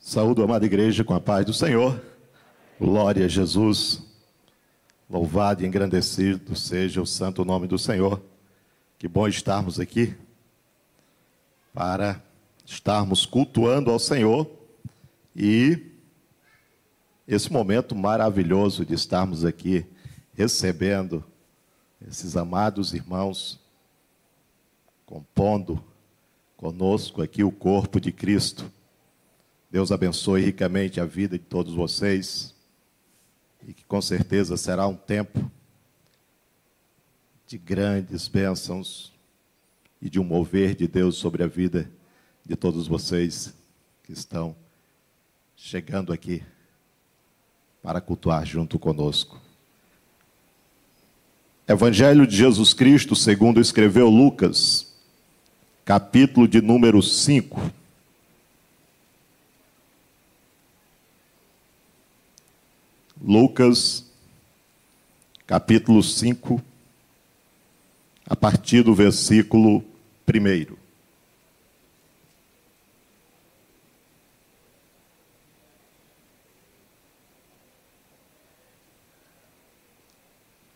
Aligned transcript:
Saúde, 0.00 0.42
amada 0.42 0.66
igreja, 0.66 1.04
com 1.04 1.14
a 1.14 1.20
paz 1.20 1.44
do 1.46 1.52
Senhor. 1.52 2.00
Glória 2.80 3.24
a 3.26 3.28
Jesus. 3.28 4.02
Louvado 5.08 5.62
e 5.62 5.66
engrandecido 5.66 6.56
seja 6.56 7.00
o 7.00 7.06
santo 7.06 7.44
nome 7.44 7.66
do 7.66 7.78
Senhor. 7.78 8.22
Que 8.98 9.08
bom 9.08 9.28
estarmos 9.28 9.78
aqui 9.80 10.14
para 11.72 12.22
estarmos 12.64 13.26
cultuando 13.26 13.90
ao 13.90 13.98
Senhor 13.98 14.48
e 15.34 15.90
esse 17.26 17.52
momento 17.52 17.94
maravilhoso 17.94 18.84
de 18.84 18.94
estarmos 18.94 19.44
aqui 19.44 19.84
recebendo 20.34 21.24
esses 22.06 22.36
amados 22.36 22.92
irmãos, 22.92 23.58
compondo 25.06 25.82
conosco 26.56 27.22
aqui 27.22 27.42
o 27.42 27.50
corpo 27.50 28.00
de 28.00 28.12
Cristo. 28.12 28.70
Deus 29.74 29.90
abençoe 29.90 30.40
ricamente 30.40 31.00
a 31.00 31.04
vida 31.04 31.36
de 31.36 31.44
todos 31.44 31.74
vocês 31.74 32.54
e 33.66 33.72
que 33.72 33.84
com 33.84 34.00
certeza 34.00 34.56
será 34.56 34.86
um 34.86 34.94
tempo 34.94 35.50
de 37.44 37.58
grandes 37.58 38.28
bênçãos 38.28 39.12
e 40.00 40.08
de 40.08 40.20
um 40.20 40.22
mover 40.22 40.76
de 40.76 40.86
Deus 40.86 41.16
sobre 41.16 41.42
a 41.42 41.48
vida 41.48 41.90
de 42.46 42.54
todos 42.54 42.86
vocês 42.86 43.52
que 44.04 44.12
estão 44.12 44.54
chegando 45.56 46.12
aqui 46.12 46.40
para 47.82 48.00
cultuar 48.00 48.46
junto 48.46 48.78
conosco. 48.78 49.40
Evangelho 51.66 52.28
de 52.28 52.36
Jesus 52.36 52.72
Cristo, 52.72 53.16
segundo 53.16 53.60
escreveu 53.60 54.08
Lucas, 54.08 54.94
capítulo 55.84 56.46
de 56.46 56.62
número 56.62 57.02
5. 57.02 57.82
Lucas, 63.26 64.04
capítulo 65.46 66.02
5, 66.02 66.60
a 68.26 68.36
partir 68.36 68.82
do 68.82 68.94
versículo 68.94 69.82
1. 70.28 70.76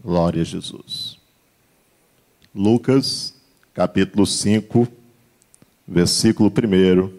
Glória 0.03 0.41
a 0.41 0.45
Jesus. 0.47 1.19
Lucas, 2.55 3.35
capítulo 3.75 4.25
5, 4.25 4.89
versículo 5.87 6.49
1 6.49 7.13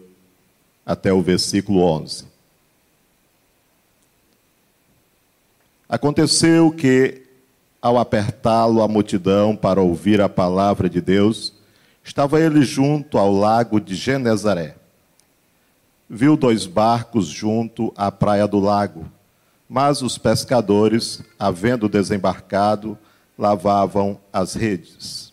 até 0.84 1.12
o 1.12 1.22
versículo 1.22 1.82
11. 1.82 2.39
Aconteceu 5.90 6.70
que, 6.70 7.22
ao 7.82 7.98
apertá-lo 7.98 8.80
a 8.80 8.86
multidão 8.86 9.56
para 9.56 9.80
ouvir 9.80 10.20
a 10.20 10.28
palavra 10.28 10.88
de 10.88 11.00
Deus, 11.00 11.52
estava 12.04 12.40
ele 12.40 12.62
junto 12.62 13.18
ao 13.18 13.32
lago 13.32 13.80
de 13.80 13.96
Genezaré. 13.96 14.76
Viu 16.08 16.36
dois 16.36 16.64
barcos 16.64 17.26
junto 17.26 17.92
à 17.96 18.12
praia 18.12 18.46
do 18.46 18.60
lago, 18.60 19.04
mas 19.68 20.00
os 20.00 20.16
pescadores, 20.16 21.24
havendo 21.36 21.88
desembarcado, 21.88 22.96
lavavam 23.36 24.16
as 24.32 24.54
redes. 24.54 25.32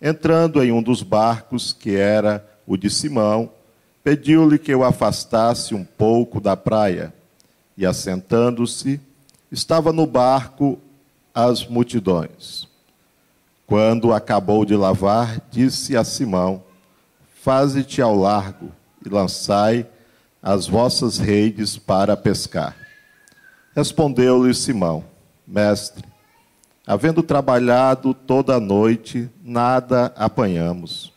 Entrando 0.00 0.64
em 0.64 0.72
um 0.72 0.82
dos 0.82 1.02
barcos, 1.02 1.70
que 1.70 1.96
era 1.96 2.42
o 2.66 2.78
de 2.78 2.88
Simão, 2.88 3.50
pediu-lhe 4.02 4.58
que 4.58 4.74
o 4.74 4.84
afastasse 4.84 5.74
um 5.74 5.84
pouco 5.84 6.40
da 6.40 6.56
praia, 6.56 7.12
e 7.76 7.84
assentando-se, 7.84 8.98
estava 9.52 9.92
no 9.92 10.06
barco 10.06 10.80
as 11.34 11.66
multidões. 11.66 12.66
Quando 13.66 14.12
acabou 14.12 14.64
de 14.64 14.74
lavar, 14.74 15.42
disse 15.50 15.96
a 15.96 16.02
Simão: 16.02 16.62
Faze-te 17.42 18.00
ao 18.00 18.16
largo 18.16 18.72
e 19.04 19.08
lançai 19.08 19.86
as 20.42 20.66
vossas 20.66 21.18
redes 21.18 21.76
para 21.76 22.16
pescar. 22.16 22.76
Respondeu-lhe 23.76 24.54
Simão: 24.54 25.04
Mestre, 25.46 26.04
havendo 26.86 27.22
trabalhado 27.22 28.14
toda 28.14 28.56
a 28.56 28.60
noite, 28.60 29.30
nada 29.42 30.12
apanhamos, 30.16 31.12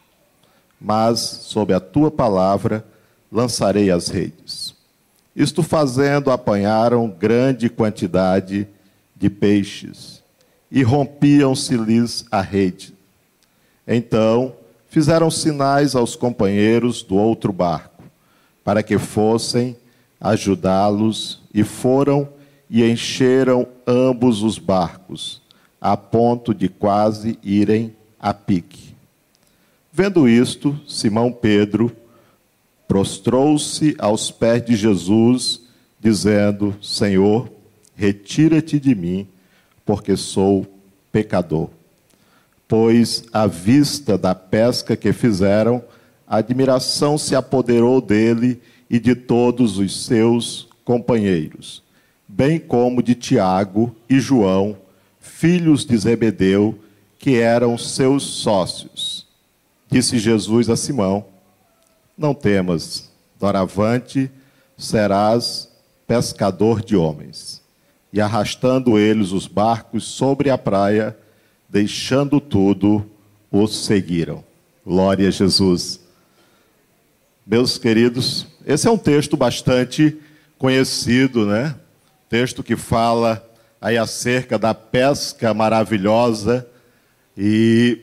mas 0.80 1.20
sob 1.20 1.74
a 1.74 1.80
tua 1.80 2.12
palavra 2.12 2.86
lançarei 3.32 3.92
as 3.92 4.08
redes. 4.08 4.65
Isto 5.36 5.62
fazendo, 5.62 6.32
apanharam 6.32 7.10
grande 7.10 7.70
quantidade 7.70 8.68
de 9.16 9.30
peixes 9.30 10.24
e 10.72 10.82
rompiam-se-lhes 10.82 12.26
a 12.32 12.42
rede. 12.42 12.94
Então 13.88 14.54
fizeram 14.88 15.30
sinais 15.30 15.96
aos 15.96 16.16
companheiros 16.16 17.04
do 17.04 17.16
outro 17.16 17.52
barco, 17.52 18.04
para 18.64 18.82
que 18.82 18.98
fossem 18.98 19.76
ajudá-los, 20.20 21.42
e 21.54 21.64
foram 21.64 22.30
e 22.70 22.84
encheram 22.84 23.68
ambos 23.86 24.42
os 24.42 24.58
barcos, 24.58 25.42
a 25.80 25.96
ponto 25.96 26.54
de 26.54 26.68
quase 26.68 27.38
irem 27.44 27.96
a 28.20 28.34
pique. 28.34 28.96
Vendo 29.92 30.28
isto, 30.28 30.78
Simão 30.88 31.32
Pedro, 31.32 31.96
prostrou-se 32.88 33.96
aos 34.00 34.32
pés 34.32 34.64
de 34.66 34.76
Jesus, 34.76 35.62
dizendo: 36.00 36.76
Senhor, 36.82 37.50
retira-te 37.96 38.80
de 38.80 38.94
mim, 38.94 39.28
porque 39.86 40.16
sou 40.16 40.66
pecador. 41.12 41.70
Pois, 42.68 43.24
à 43.32 43.46
vista 43.46 44.18
da 44.18 44.34
pesca 44.34 44.96
que 44.96 45.14
fizeram, 45.14 45.84
a 46.28 46.38
admiração 46.38 47.18
se 47.18 47.36
apoderou 47.36 48.02
dele 48.02 48.60
e 48.90 49.00
de 49.00 49.16
todos 49.16 49.78
os 49.78 50.06
seus 50.06 50.68
companheiros, 50.84 51.84
bem 52.28 52.60
como 52.60 53.02
de 53.02 53.16
Tiago 53.16 53.96
e 54.10 54.20
João, 54.20 54.78
filhos 55.20 55.86
de 55.86 55.98
Zebedeu, 55.98 56.78
que 57.18 57.38
eram 57.38 57.78
seus 57.78 58.24
sócios. 58.24 59.26
Disse 59.90 60.18
Jesus 60.18 60.70
a 60.70 60.76
Simão: 60.76 61.26
não 62.18 62.34
temas, 62.34 63.12
doravante 63.40 64.32
serás 64.78 65.70
pescador 66.08 66.82
de 66.82 66.96
homens. 66.96 67.62
E 68.12 68.22
arrastando 68.22 68.98
eles 68.98 69.32
os 69.32 69.48
barcos 69.48 70.06
sobre 70.06 70.50
a 70.50 70.58
praia, 70.58 71.18
deixando 71.68 72.40
tudo, 72.40 73.06
os 73.52 73.86
seguiram. 73.86 74.44
Glória 74.86 75.28
a 75.28 75.32
Jesus. 75.32 76.00
Meus 77.46 77.78
queridos, 77.78 78.48
esse 78.66 78.88
é 78.88 78.92
um 78.92 78.98
texto 78.98 79.36
bastante 79.36 80.18
conhecido, 80.58 81.46
né? 81.46 81.76
Texto 82.30 82.64
que 82.64 82.76
fala 82.76 83.46
aí 83.82 83.98
acerca 83.98 84.58
da 84.58 84.74
pesca 84.74 85.54
maravilhosa 85.54 86.66
e 87.38 88.00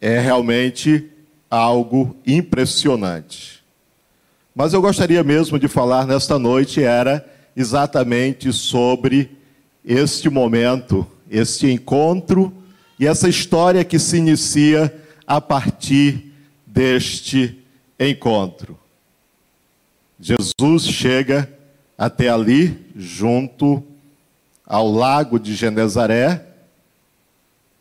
é 0.00 0.20
realmente 0.20 1.10
algo 1.50 2.16
impressionante. 2.26 3.62
Mas 4.54 4.72
eu 4.72 4.82
gostaria 4.82 5.22
mesmo 5.22 5.58
de 5.58 5.68
falar 5.68 6.06
nesta 6.06 6.38
noite 6.38 6.82
era 6.82 7.24
exatamente 7.56 8.52
sobre 8.52 9.30
este 9.84 10.28
momento, 10.28 11.06
este 11.30 11.70
encontro 11.70 12.52
e 12.98 13.06
essa 13.06 13.28
história 13.28 13.84
que 13.84 13.98
se 13.98 14.18
inicia 14.18 14.94
a 15.26 15.40
partir 15.40 16.32
deste 16.66 17.58
encontro. 17.98 18.78
Jesus 20.20 20.86
chega 20.86 21.48
até 21.96 22.28
ali, 22.28 22.76
junto 22.96 23.82
ao 24.66 24.90
lago 24.90 25.38
de 25.38 25.54
Genezaré, 25.54 26.44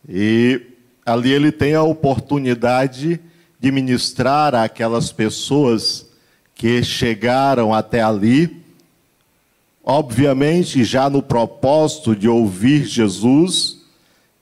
e 0.07 0.61
ali 1.05 1.31
ele 1.31 1.51
tem 1.51 1.73
a 1.73 1.83
oportunidade 1.83 3.19
de 3.59 3.71
ministrar 3.71 4.53
àquelas 4.53 5.11
pessoas 5.11 6.05
que 6.53 6.83
chegaram 6.83 7.73
até 7.73 8.01
ali, 8.01 8.63
obviamente 9.83 10.83
já 10.83 11.09
no 11.09 11.21
propósito 11.21 12.15
de 12.15 12.27
ouvir 12.27 12.85
Jesus, 12.85 13.77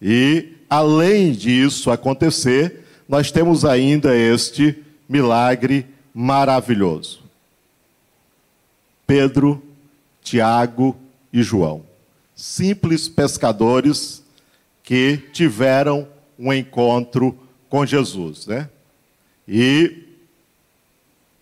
e 0.01 0.53
além 0.69 1.31
disso 1.31 1.91
acontecer, 1.91 2.85
nós 3.07 3.31
temos 3.31 3.63
ainda 3.63 4.15
este 4.15 4.83
milagre 5.07 5.85
maravilhoso. 6.13 7.23
Pedro, 9.06 9.62
Tiago 10.23 10.95
e 11.31 11.44
João, 11.44 11.83
simples 12.35 13.07
pescadores 13.07 14.23
que 14.81 15.17
tiveram 15.31 16.07
um 16.39 16.51
encontro 16.51 17.38
com 17.69 17.85
Jesus, 17.85 18.47
né? 18.47 18.69
E 19.47 20.03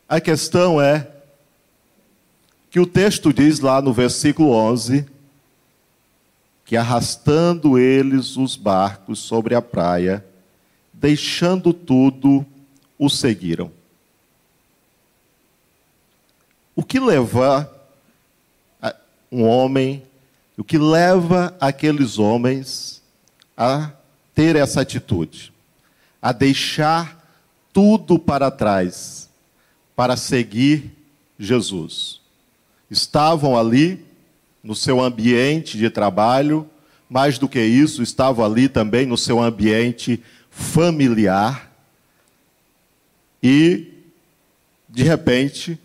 a 0.08 0.20
questão 0.20 0.82
é 0.82 1.08
que 2.70 2.80
o 2.80 2.86
texto 2.86 3.32
diz 3.32 3.60
lá 3.60 3.82
no 3.82 3.94
versículo 3.94 4.52
11 4.52 5.06
que 6.66 6.78
arrastando 6.78 7.78
eles 7.78 8.38
os 8.38 8.56
barcos 8.56 9.20
sobre 9.20 9.54
a 9.54 9.62
praia, 9.62 10.26
deixando 10.94 11.74
tudo, 11.74 12.46
o 12.98 13.10
seguiram. 13.10 13.72
O 16.76 16.84
que 16.84 17.00
leva 17.00 17.70
um 19.32 19.44
homem, 19.44 20.04
o 20.58 20.64
que 20.64 20.78
leva 20.78 21.56
aqueles 21.60 22.18
homens 22.18 23.02
a 23.58 23.92
ter 24.34 24.56
essa 24.56 24.82
atitude, 24.82 25.52
a 26.22 26.32
deixar 26.32 27.23
tudo 27.74 28.18
para 28.20 28.50
trás, 28.52 29.30
para 29.96 30.16
seguir 30.16 30.92
Jesus? 31.38 32.24
estavam 32.94 33.58
ali 33.58 34.06
no 34.64 34.76
seu 34.76 35.02
ambiente 35.02 35.78
de 35.78 35.90
trabalho, 35.90 36.70
mais 37.10 37.38
do 37.38 37.50
que 37.50 37.60
isso, 37.60 38.02
estavam 38.02 38.46
ali 38.46 38.70
também 38.70 39.06
no 39.06 39.18
seu 39.18 39.42
ambiente 39.42 40.24
familiar. 40.50 41.72
E, 43.42 43.92
de 44.88 45.04
repente, 45.04 45.78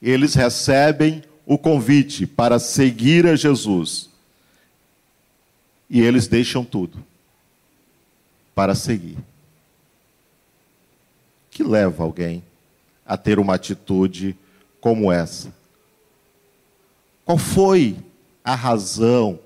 eles 0.00 0.34
recebem 0.34 1.22
o 1.44 1.58
convite 1.58 2.26
para 2.26 2.58
seguir 2.58 3.26
a 3.26 3.36
Jesus. 3.36 4.08
E 5.90 6.00
eles 6.00 6.26
deixam 6.26 6.64
tudo 6.64 7.04
para 8.54 8.74
seguir. 8.74 9.18
Que 11.60 11.64
leva 11.64 12.02
alguém 12.02 12.42
a 13.04 13.18
ter 13.18 13.38
uma 13.38 13.56
atitude 13.56 14.34
como 14.80 15.12
essa? 15.12 15.52
Qual 17.22 17.36
foi 17.36 17.98
a 18.42 18.54
razão 18.54 19.38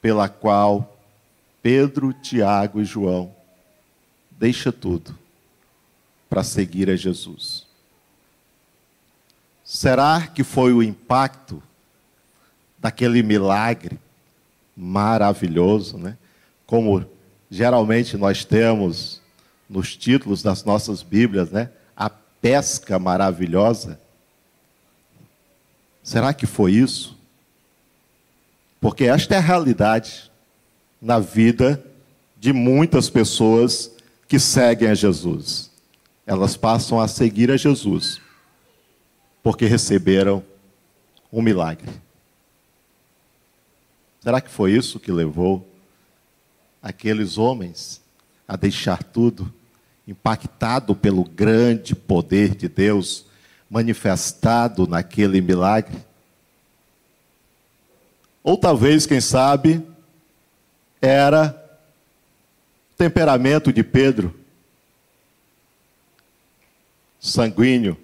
pela 0.00 0.28
qual 0.28 0.96
Pedro, 1.60 2.12
Tiago 2.12 2.80
e 2.80 2.84
João 2.84 3.34
deixa 4.30 4.70
tudo 4.70 5.18
para 6.30 6.44
seguir 6.44 6.88
a 6.88 6.94
Jesus? 6.94 7.66
Será 9.64 10.28
que 10.28 10.44
foi 10.44 10.72
o 10.72 10.84
impacto 10.84 11.60
daquele 12.78 13.24
milagre 13.24 13.98
maravilhoso, 14.76 15.98
né? 15.98 16.16
Como 16.64 17.04
geralmente 17.50 18.16
nós 18.16 18.44
temos 18.44 19.20
nos 19.68 19.96
títulos 19.96 20.42
das 20.42 20.64
nossas 20.64 21.02
Bíblias, 21.02 21.50
né? 21.50 21.70
A 21.96 22.08
pesca 22.08 22.98
maravilhosa. 22.98 24.00
Será 26.02 26.32
que 26.32 26.46
foi 26.46 26.72
isso? 26.72 27.16
Porque 28.80 29.04
esta 29.04 29.34
é 29.34 29.38
a 29.38 29.40
realidade 29.40 30.30
na 31.00 31.18
vida 31.18 31.84
de 32.38 32.52
muitas 32.52 33.10
pessoas 33.10 33.90
que 34.28 34.38
seguem 34.38 34.88
a 34.88 34.94
Jesus. 34.94 35.70
Elas 36.26 36.56
passam 36.56 37.00
a 37.00 37.08
seguir 37.08 37.50
a 37.50 37.56
Jesus 37.56 38.20
porque 39.42 39.66
receberam 39.66 40.42
um 41.32 41.40
milagre. 41.40 41.88
Será 44.20 44.40
que 44.40 44.50
foi 44.50 44.72
isso 44.72 44.98
que 44.98 45.12
levou 45.12 45.64
aqueles 46.82 47.38
homens 47.38 48.02
a 48.48 48.56
deixar 48.56 49.04
tudo, 49.04 49.52
impactado 50.06 50.94
pelo 50.94 51.24
grande 51.24 51.94
poder 51.94 52.54
de 52.54 52.68
Deus 52.68 53.26
manifestado 53.68 54.86
naquele 54.86 55.40
milagre? 55.40 55.98
Ou 58.42 58.56
talvez, 58.56 59.06
quem 59.06 59.20
sabe, 59.20 59.84
era 61.02 61.62
temperamento 62.96 63.72
de 63.72 63.82
Pedro, 63.82 64.34
sanguíneo, 67.18 67.98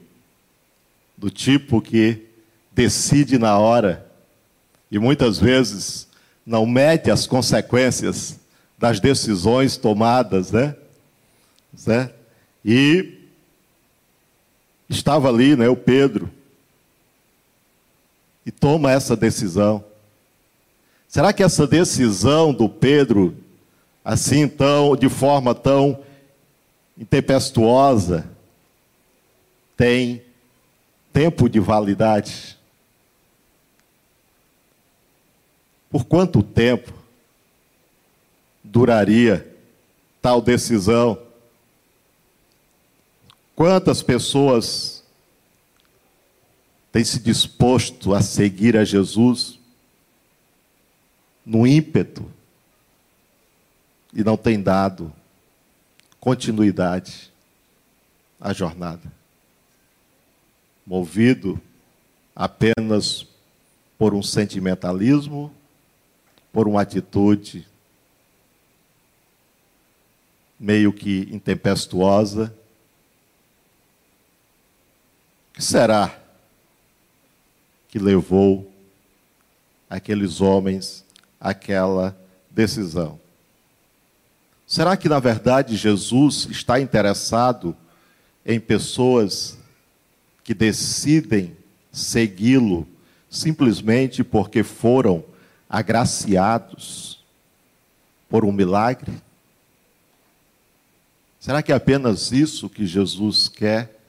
do 1.17 1.31
tipo 1.31 1.81
que 1.81 2.27
decide 2.73 3.39
na 3.39 3.57
hora 3.59 4.11
e 4.91 4.99
muitas 4.99 5.39
vezes 5.39 6.09
não 6.45 6.67
mede 6.67 7.11
as 7.11 7.27
consequências 7.27 8.41
das 8.77 8.99
decisões 8.99 9.77
tomadas, 9.77 10.51
né? 10.51 10.75
Certo? 11.75 12.15
E 12.65 13.19
estava 14.89 15.29
ali, 15.29 15.57
né, 15.57 15.69
o 15.69 15.77
Pedro, 15.77 16.31
e 18.45 18.51
toma 18.51 18.91
essa 18.91 19.17
decisão. 19.17 19.85
Será 21.09 21.33
que 21.33 21.43
essa 21.43 21.67
decisão 21.67 22.53
do 22.53 22.69
Pedro, 22.69 23.37
assim 24.05 24.49
tão, 24.49 24.97
de 24.97 25.09
forma 25.09 25.55
tão 25.55 26.03
intempestuosa, 26.97 28.29
tem 29.77 30.23
tempo 31.13 31.49
de 31.49 31.61
validade? 31.61 32.59
Por 35.91 36.07
quanto 36.07 36.43
tempo 36.43 36.93
duraria 38.65 39.47
tal 40.21 40.41
decisão? 40.41 41.19
Quantas 43.63 44.03
pessoas 44.03 45.05
têm 46.91 47.05
se 47.05 47.21
disposto 47.21 48.13
a 48.13 48.21
seguir 48.21 48.77
a 48.77 48.85
Jesus? 48.85 49.57
no 51.47 51.65
ímpeto 51.65 52.29
e 54.13 54.25
não 54.25 54.37
tem 54.37 54.61
dado 54.61 55.13
continuidade 56.19 57.33
à 58.41 58.53
jornada. 58.53 59.13
Movido 60.85 61.61
apenas 62.35 63.25
por 63.97 64.13
um 64.13 64.25
sentimentalismo, 64.25 65.55
por 66.53 66.67
uma 66.67 66.83
atitude 66.83 67.65
meio 70.59 70.93
que 70.93 71.29
intempestuosa. 71.31 72.53
O 75.52 75.52
que 75.63 75.69
será 75.69 76.13
que 77.89 78.01
levou 78.01 78.69
aqueles 79.89 80.41
homens 80.41 81.05
aquela 81.41 82.19
decisão. 82.51 83.21
Será 84.67 84.97
que, 84.97 85.09
na 85.09 85.21
verdade, 85.21 85.77
Jesus 85.77 86.49
está 86.51 86.81
interessado 86.81 87.77
em 88.45 88.59
pessoas 88.59 89.57
que 90.43 90.53
decidem 90.53 91.57
segui-lo 91.93 92.89
simplesmente 93.31 94.25
porque 94.25 94.65
foram 94.65 95.25
agraciados 95.71 97.23
por 98.29 98.45
um 98.45 98.51
milagre? 98.51 99.13
Será 101.39 101.63
que 101.63 101.71
é 101.71 101.77
apenas 101.77 102.33
isso 102.33 102.69
que 102.69 102.85
Jesus 102.85 103.47
quer? 103.47 104.02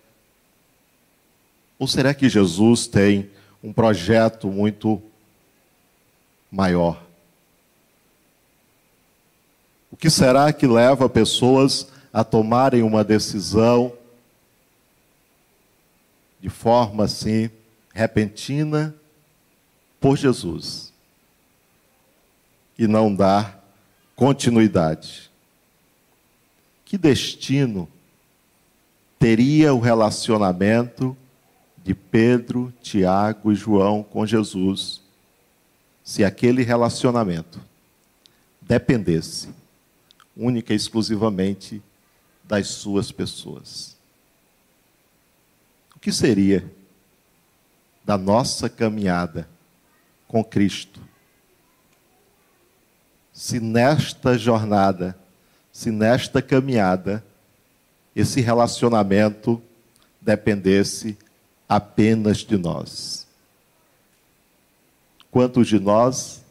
Ou 1.84 1.88
será 1.88 2.13
que 2.13 2.30
Jesus 2.30 2.88
tem 2.88 3.30
um 3.62 3.74
projeto 3.74 4.48
muito 4.48 5.04
maior? 6.50 7.04
O 9.92 9.98
que 9.98 10.10
será 10.10 10.54
que 10.54 10.66
leva 10.66 11.10
pessoas 11.10 11.90
a 12.13 12.24
tomarem 12.24 12.84
uma 12.84 13.04
decisão 13.04 13.92
de 16.40 16.48
forma 16.48 17.04
assim 17.04 17.50
repentina 17.94 18.96
por 20.00 20.16
Jesus 20.16 20.94
e 22.80 22.88
não 22.88 23.13
dar 23.13 23.62
continuidade? 24.16 25.30
Que 26.86 26.98
destino 26.98 27.90
teria 29.20 29.74
o 29.74 29.82
relacionamento 29.82 31.18
de 31.84 31.94
Pedro, 31.94 32.74
Tiago 32.82 33.52
e 33.52 33.56
João 33.56 34.04
com 34.04 34.25
Jesus 34.25 35.02
se 36.04 36.24
aquele 36.24 36.63
relacionamento 36.63 37.62
dependesse 38.62 39.50
única 40.36 40.74
e 40.74 40.75
exclusivamente 40.75 41.82
das 42.44 42.68
suas 42.68 43.12
pessoas. 43.12 43.96
O 45.96 46.00
que 46.00 46.12
seria 46.12 46.70
da 48.04 48.18
nossa 48.18 48.70
caminhada 48.70 49.48
com 50.28 50.44
Cristo 50.44 51.00
se 53.34 53.60
nesta 53.60 54.38
jornada, 54.38 55.18
se 55.72 55.90
nesta 55.90 56.40
caminhada, 56.40 57.25
esse 58.16 58.40
relacionamento 58.42 59.62
dependesse 60.22 61.18
apenas 61.75 62.38
de 62.38 62.58
nós? 62.58 63.24
quantos 65.34 65.68
de 65.68 65.80
nós 65.80 66.44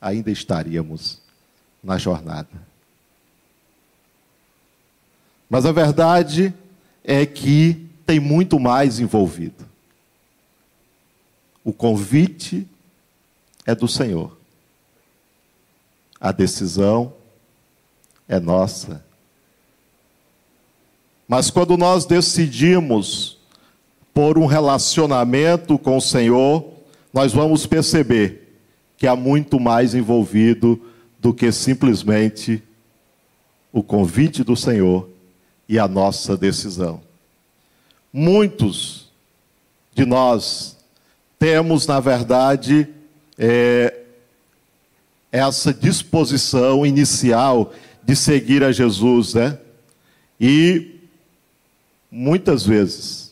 ainda 0.00 0.30
estaríamos 0.30 1.18
na 1.82 1.98
jornada? 1.98 2.70
Mas 5.50 5.66
a 5.66 5.72
verdade 5.72 6.54
é 7.02 7.26
que 7.26 7.88
tem 8.06 8.20
muito 8.20 8.60
mais 8.60 9.00
envolvido. 9.00 9.68
O 11.64 11.72
convite 11.72 12.68
é 13.66 13.74
do 13.74 13.88
Senhor. 13.88 14.38
A 16.20 16.30
decisão 16.30 17.12
é 18.28 18.38
nossa. 18.38 19.04
Mas 21.26 21.50
quando 21.50 21.76
nós 21.76 22.04
decidimos 22.04 23.39
por 24.12 24.38
um 24.38 24.46
relacionamento 24.46 25.78
com 25.78 25.96
o 25.96 26.00
Senhor, 26.00 26.64
nós 27.12 27.32
vamos 27.32 27.66
perceber 27.66 28.58
que 28.96 29.06
há 29.06 29.16
muito 29.16 29.58
mais 29.58 29.94
envolvido 29.94 30.80
do 31.18 31.32
que 31.32 31.50
simplesmente 31.52 32.62
o 33.72 33.82
convite 33.82 34.42
do 34.42 34.56
Senhor 34.56 35.08
e 35.68 35.78
a 35.78 35.86
nossa 35.86 36.36
decisão. 36.36 37.00
Muitos 38.12 39.08
de 39.94 40.04
nós 40.04 40.76
temos, 41.38 41.86
na 41.86 42.00
verdade, 42.00 42.88
é, 43.38 44.00
essa 45.30 45.72
disposição 45.72 46.84
inicial 46.84 47.72
de 48.02 48.16
seguir 48.16 48.64
a 48.64 48.72
Jesus, 48.72 49.34
né? 49.34 49.58
E 50.40 50.96
muitas 52.10 52.66
vezes, 52.66 53.29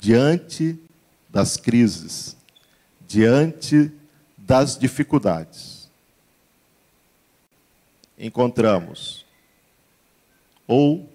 diante 0.00 0.78
das 1.28 1.56
crises, 1.56 2.36
diante 3.06 3.92
das 4.36 4.78
dificuldades, 4.78 5.88
encontramos 8.18 9.24
ou 10.66 11.08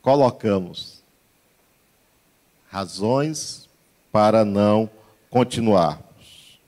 colocamos 0.00 1.02
razões 2.68 3.68
para 4.12 4.44
não 4.44 4.88
continuarmos. 5.28 6.58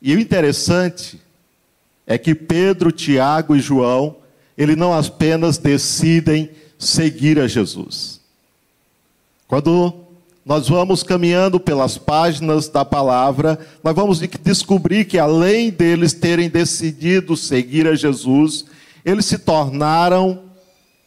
E 0.00 0.14
o 0.14 0.20
interessante 0.20 1.20
é 2.06 2.16
que 2.16 2.34
Pedro, 2.34 2.92
Tiago 2.92 3.56
e 3.56 3.60
João, 3.60 4.16
ele 4.56 4.76
não 4.76 4.94
apenas 4.94 5.58
decidem 5.58 6.50
seguir 6.78 7.40
a 7.40 7.48
Jesus. 7.48 8.15
Quando 9.48 10.06
nós 10.44 10.68
vamos 10.68 11.02
caminhando 11.02 11.58
pelas 11.58 11.98
páginas 11.98 12.68
da 12.68 12.84
palavra, 12.84 13.58
nós 13.82 13.94
vamos 13.94 14.20
descobrir 14.20 15.04
que 15.04 15.18
além 15.18 15.70
deles 15.70 16.12
terem 16.12 16.48
decidido 16.48 17.36
seguir 17.36 17.86
a 17.88 17.96
Jesus, 17.96 18.64
eles 19.04 19.24
se 19.24 19.38
tornaram 19.38 20.44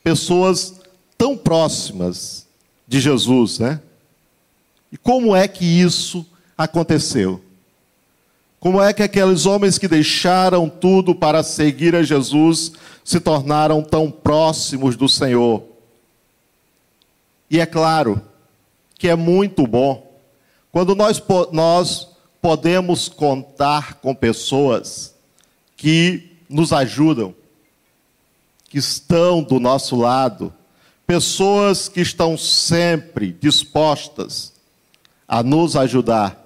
pessoas 0.03 0.81
tão 1.17 1.37
próximas 1.37 2.45
de 2.87 2.99
Jesus, 2.99 3.59
né? 3.59 3.81
E 4.91 4.97
como 4.97 5.35
é 5.35 5.47
que 5.47 5.63
isso 5.63 6.25
aconteceu? 6.57 7.41
Como 8.59 8.81
é 8.81 8.91
que 8.91 9.03
aqueles 9.03 9.45
homens 9.45 9.77
que 9.77 9.87
deixaram 9.87 10.67
tudo 10.67 11.15
para 11.15 11.43
seguir 11.43 11.95
a 11.95 12.03
Jesus 12.03 12.73
se 13.05 13.21
tornaram 13.21 13.81
tão 13.81 14.11
próximos 14.11 14.97
do 14.97 15.07
Senhor? 15.07 15.63
E 17.49 17.59
é 17.59 17.65
claro 17.65 18.21
que 18.99 19.07
é 19.07 19.15
muito 19.15 19.65
bom 19.65 20.07
quando 20.71 20.93
nós, 20.93 21.19
nós 21.51 22.09
podemos 22.39 23.09
contar 23.09 23.95
com 23.95 24.13
pessoas 24.13 25.15
que 25.75 26.37
nos 26.47 26.71
ajudam, 26.71 27.33
que 28.69 28.77
estão 28.77 29.41
do 29.41 29.59
nosso 29.59 29.95
lado, 29.95 30.53
pessoas 31.07 31.89
que 31.89 32.01
estão 32.01 32.37
sempre 32.37 33.31
dispostas 33.31 34.53
a 35.27 35.41
nos 35.41 35.75
ajudar 35.75 36.39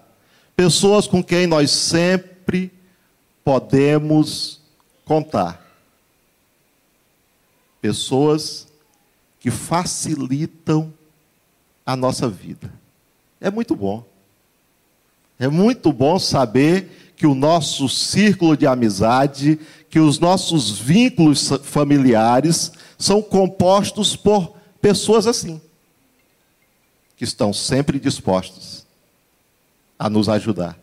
pessoas 0.56 1.08
com 1.08 1.24
quem 1.24 1.48
nós 1.48 1.72
sempre 1.72 2.72
podemos 3.44 4.62
contar. 5.04 5.62
Pessoas 7.82 8.68
que 9.40 9.52
facilitam 9.52 10.94
a 11.86 11.96
nossa 11.96 12.28
vida. 12.28 12.72
É 13.40 13.52
muito 13.52 13.76
bom. 13.76 14.06
É 15.40 15.48
muito 15.48 15.92
bom 15.92 16.18
saber 16.18 17.14
que 17.16 17.28
o 17.28 17.36
nosso 17.36 17.88
círculo 17.90 18.56
de 18.58 18.66
amizade, 18.66 19.60
que 19.90 20.00
os 20.00 20.20
nossos 20.20 20.78
vínculos 20.80 21.50
familiares 21.64 22.72
são 22.98 23.22
compostos 23.22 24.16
por 24.16 24.56
pessoas 24.82 25.28
assim, 25.28 25.62
que 27.16 27.24
estão 27.24 27.54
sempre 27.54 28.00
dispostos 28.00 28.86
a 29.98 30.10
nos 30.10 30.28
ajudar. 30.28 30.78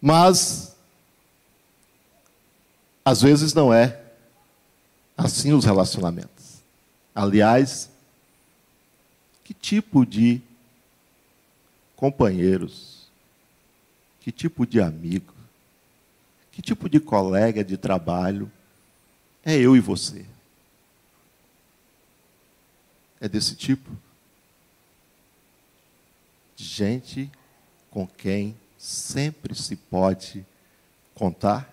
Mas, 0.00 0.74
às 3.04 3.22
vezes 3.22 3.54
não 3.54 3.72
é 3.72 4.00
assim 5.16 5.52
os 5.52 5.64
relacionamentos. 5.64 6.31
Aliás, 7.14 7.90
que 9.44 9.52
tipo 9.52 10.04
de 10.06 10.40
companheiros, 11.96 13.08
que 14.20 14.32
tipo 14.32 14.66
de 14.66 14.80
amigo, 14.80 15.34
que 16.50 16.62
tipo 16.62 16.88
de 16.88 17.00
colega 17.00 17.64
de 17.64 17.76
trabalho 17.76 18.50
é 19.44 19.56
eu 19.56 19.76
e 19.76 19.80
você? 19.80 20.24
É 23.20 23.28
desse 23.28 23.54
tipo? 23.54 23.90
gente 26.62 27.30
com 27.90 28.06
quem 28.06 28.56
sempre 28.78 29.54
se 29.54 29.76
pode 29.76 30.46
contar? 31.14 31.68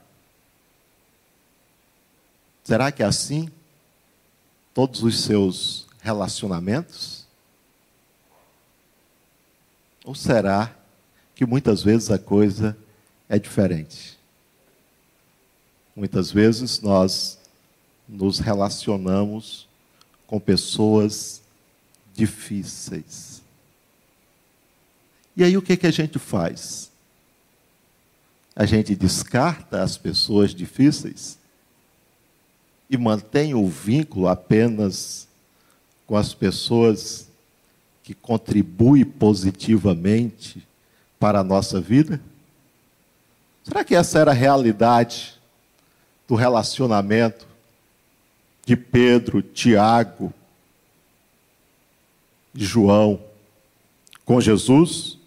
Será 2.63 2.91
que 2.91 3.01
é 3.01 3.05
assim 3.05 3.49
todos 4.79 5.03
os 5.03 5.19
seus 5.19 5.85
relacionamentos? 5.99 7.25
Ou 10.05 10.15
será 10.15 10.73
que 11.35 11.45
muitas 11.45 11.83
vezes 11.83 12.09
a 12.09 12.17
coisa 12.17 12.77
é 13.27 13.37
diferente? 13.37 14.17
Muitas 15.93 16.31
vezes 16.31 16.79
nós 16.79 17.37
nos 18.07 18.39
relacionamos 18.39 19.67
com 20.25 20.39
pessoas 20.39 21.41
difíceis 22.15 23.41
e 25.35 25.43
aí 25.43 25.57
o 25.57 25.61
que, 25.61 25.77
que 25.77 25.87
a 25.87 25.91
gente 25.91 26.19
faz? 26.19 26.91
A 28.53 28.65
gente 28.65 28.93
descarta 28.93 29.81
as 29.81 29.97
pessoas 29.97 30.53
difíceis 30.53 31.38
e 32.89 32.97
mantém 32.97 33.53
o 33.53 33.67
vínculo 33.67 34.27
apenas 34.27 35.27
com 36.07 36.17
as 36.17 36.33
pessoas 36.33 37.29
que 38.03 38.15
contribuem 38.15 39.05
positivamente 39.05 40.65
para 41.19 41.41
a 41.41 41.43
nossa 41.43 41.79
vida? 41.79 42.19
Será 43.63 43.83
que 43.83 43.93
essa 43.93 44.17
era 44.17 44.31
a 44.31 44.33
realidade 44.33 45.35
do 46.27 46.33
relacionamento 46.33 47.47
de 48.65 48.75
Pedro, 48.75 49.43
Tiago, 49.43 50.33
de 52.51 52.65
João 52.65 53.21
com 54.25 54.41
Jesus? 54.41 55.19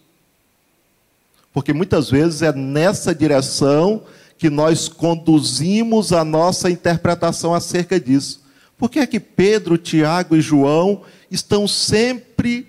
Porque 1.53 1.71
muitas 1.71 2.09
vezes 2.09 2.41
é 2.41 2.51
nessa 2.51 3.15
direção 3.15 4.03
que 4.37 4.49
nós 4.49 4.87
conduzimos 4.87 6.11
a 6.11 6.23
nossa 6.23 6.69
interpretação 6.69 7.53
acerca 7.53 7.99
disso. 7.99 8.41
Por 8.77 8.89
que 8.89 8.99
é 8.99 9.07
que 9.07 9.19
Pedro, 9.19 9.77
Tiago 9.77 10.35
e 10.35 10.41
João 10.41 11.03
estão 11.31 11.67
sempre 11.67 12.67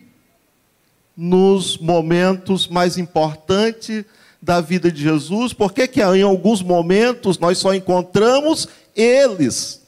nos 1.17 1.79
momentos 1.79 2.69
mais 2.69 2.99
importantes 2.99 4.05
da 4.41 4.61
vida 4.61 4.93
de 4.93 5.03
Jesus? 5.03 5.53
Por 5.53 5.73
que, 5.73 5.89
que 5.89 6.01
em 6.01 6.23
alguns 6.23 6.63
momentos 6.63 7.39
nós 7.39 7.59
só 7.59 7.75
encontramos 7.75 8.69
eles 8.95 9.83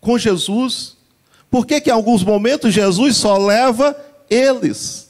com 0.00 0.18
Jesus? 0.18 0.96
Por 1.50 1.66
que, 1.66 1.80
que 1.80 1.90
em 1.90 1.92
alguns 1.92 2.22
momentos 2.22 2.72
Jesus 2.72 3.16
só 3.16 3.36
leva 3.38 3.96
eles? 4.28 5.08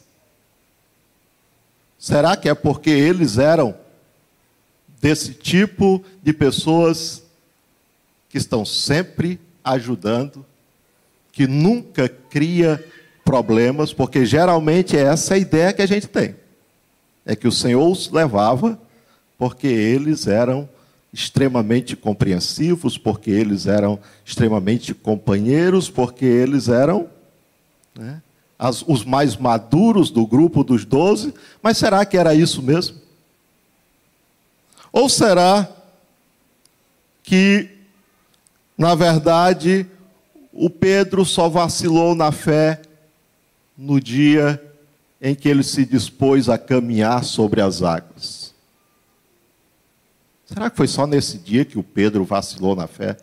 Será 1.99 2.35
que 2.37 2.49
é 2.49 2.54
porque 2.54 2.88
eles 2.88 3.37
eram 3.37 3.75
desse 5.00 5.33
tipo 5.33 6.04
de 6.23 6.33
pessoas 6.33 7.23
que 8.28 8.38
estão 8.38 8.64
sempre 8.64 9.40
ajudando, 9.64 10.45
que 11.33 11.47
nunca 11.47 12.09
cria 12.09 12.85
problemas, 13.25 13.92
porque 13.92 14.26
geralmente 14.26 14.97
é 14.97 15.02
essa 15.02 15.35
a 15.35 15.38
ideia 15.38 15.73
que 15.73 15.83
a 15.83 15.87
gente 15.87 16.07
tem. 16.07 16.37
É 17.25 17.35
que 17.35 17.49
o 17.49 17.52
Senhor 17.52 17.88
os 17.88 18.11
levava 18.11 18.78
porque 19.38 19.66
eles 19.66 20.26
eram 20.26 20.69
extremamente 21.12 21.97
compreensivos, 21.97 22.99
porque 22.99 23.30
eles 23.30 23.66
eram 23.66 23.99
extremamente 24.25 24.95
companheiros, 24.95 25.88
porque 25.88 26.25
eles 26.25 26.69
eram 26.69 27.09
né, 27.99 28.21
as, 28.59 28.85
os 28.87 29.04
mais 29.04 29.37
maduros 29.37 30.11
do 30.11 30.26
grupo 30.26 30.62
dos 30.62 30.85
doze. 30.85 31.35
Mas 31.62 31.78
será 31.78 32.04
que 32.04 32.16
era 32.16 32.35
isso 32.35 32.62
mesmo? 32.62 32.99
Ou 34.92 35.09
será 35.09 35.68
que, 37.23 37.68
na 38.76 38.94
verdade, 38.94 39.87
o 40.52 40.68
Pedro 40.68 41.25
só 41.25 41.49
vacilou 41.49 42.14
na 42.14 42.32
fé 42.32 42.82
no 43.76 44.00
dia 44.00 44.61
em 45.20 45.35
que 45.35 45.49
ele 45.49 45.62
se 45.62 45.85
dispôs 45.85 46.49
a 46.49 46.59
caminhar 46.59 47.25
sobre 47.25 47.61
as 47.61 47.82
águas? 47.82 48.54
Será 50.44 50.68
que 50.68 50.76
foi 50.76 50.88
só 50.88 51.06
nesse 51.06 51.38
dia 51.38 51.64
que 51.64 51.78
o 51.78 51.82
Pedro 51.82 52.25
vacilou 52.25 52.75
na 52.75 52.88
fé 52.88 53.16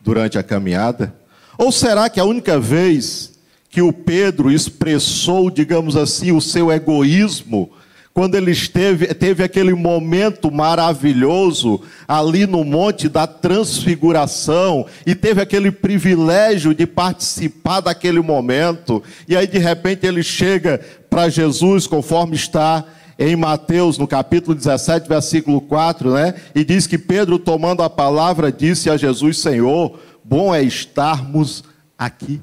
durante 0.00 0.38
a 0.38 0.42
caminhada? 0.44 1.12
Ou 1.56 1.72
será 1.72 2.08
que 2.08 2.20
a 2.20 2.24
única 2.24 2.60
vez 2.60 3.36
que 3.68 3.82
o 3.82 3.92
Pedro 3.92 4.50
expressou, 4.50 5.50
digamos 5.50 5.96
assim, 5.96 6.30
o 6.30 6.40
seu 6.40 6.70
egoísmo 6.70 7.70
quando 8.18 8.34
ele 8.34 8.50
esteve, 8.50 9.14
teve 9.14 9.44
aquele 9.44 9.72
momento 9.72 10.50
maravilhoso 10.50 11.82
ali 12.08 12.48
no 12.48 12.64
Monte 12.64 13.08
da 13.08 13.28
Transfiguração 13.28 14.86
e 15.06 15.14
teve 15.14 15.40
aquele 15.40 15.70
privilégio 15.70 16.74
de 16.74 16.84
participar 16.84 17.78
daquele 17.78 18.18
momento, 18.18 19.00
e 19.28 19.36
aí 19.36 19.46
de 19.46 19.58
repente 19.58 20.04
ele 20.04 20.24
chega 20.24 20.80
para 21.08 21.28
Jesus, 21.28 21.86
conforme 21.86 22.34
está 22.34 22.84
em 23.16 23.36
Mateus, 23.36 23.98
no 23.98 24.08
capítulo 24.08 24.52
17, 24.52 25.08
versículo 25.08 25.60
4, 25.60 26.12
né? 26.12 26.34
E 26.56 26.64
diz 26.64 26.88
que 26.88 26.98
Pedro, 26.98 27.38
tomando 27.38 27.84
a 27.84 27.88
palavra, 27.88 28.50
disse 28.50 28.90
a 28.90 28.96
Jesus: 28.96 29.38
Senhor, 29.38 29.96
bom 30.24 30.52
é 30.52 30.60
estarmos 30.60 31.62
aqui. 31.96 32.40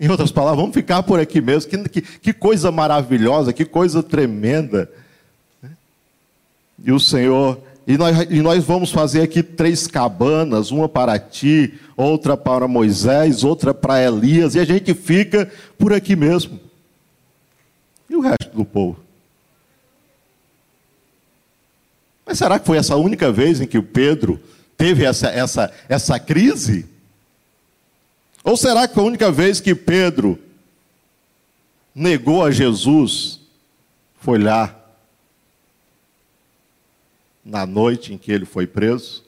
Em 0.00 0.08
outras 0.08 0.32
palavras, 0.32 0.60
vamos 0.60 0.74
ficar 0.74 1.02
por 1.02 1.20
aqui 1.20 1.40
mesmo. 1.40 1.70
Que, 1.70 1.88
que, 1.88 2.00
que 2.00 2.32
coisa 2.32 2.70
maravilhosa, 2.72 3.52
que 3.52 3.64
coisa 3.64 4.02
tremenda. 4.02 4.90
E 6.84 6.90
o 6.90 6.98
Senhor, 6.98 7.60
e 7.86 7.96
nós, 7.96 8.26
e 8.30 8.40
nós 8.40 8.64
vamos 8.64 8.90
fazer 8.90 9.22
aqui 9.22 9.42
três 9.42 9.86
cabanas: 9.86 10.70
uma 10.70 10.88
para 10.88 11.18
ti, 11.18 11.74
outra 11.96 12.36
para 12.36 12.66
Moisés, 12.66 13.44
outra 13.44 13.74
para 13.74 14.02
Elias, 14.02 14.54
e 14.54 14.60
a 14.60 14.64
gente 14.64 14.94
fica 14.94 15.50
por 15.78 15.92
aqui 15.92 16.16
mesmo. 16.16 16.60
E 18.08 18.16
o 18.16 18.20
resto 18.20 18.54
do 18.54 18.64
povo? 18.64 18.98
Mas 22.26 22.38
será 22.38 22.58
que 22.58 22.66
foi 22.66 22.78
essa 22.78 22.96
única 22.96 23.30
vez 23.32 23.60
em 23.60 23.66
que 23.66 23.78
o 23.78 23.82
Pedro 23.82 24.40
teve 24.76 25.04
essa, 25.04 25.28
essa, 25.28 25.72
essa 25.88 26.18
crise? 26.18 26.86
Ou 28.44 28.56
será 28.56 28.88
que 28.88 28.98
a 28.98 29.02
única 29.02 29.30
vez 29.30 29.60
que 29.60 29.74
Pedro 29.74 30.38
negou 31.94 32.44
a 32.44 32.50
Jesus 32.50 33.40
foi 34.20 34.38
lá, 34.38 34.78
na 37.44 37.66
noite 37.66 38.12
em 38.12 38.18
que 38.18 38.32
ele 38.32 38.44
foi 38.44 38.66
preso? 38.66 39.22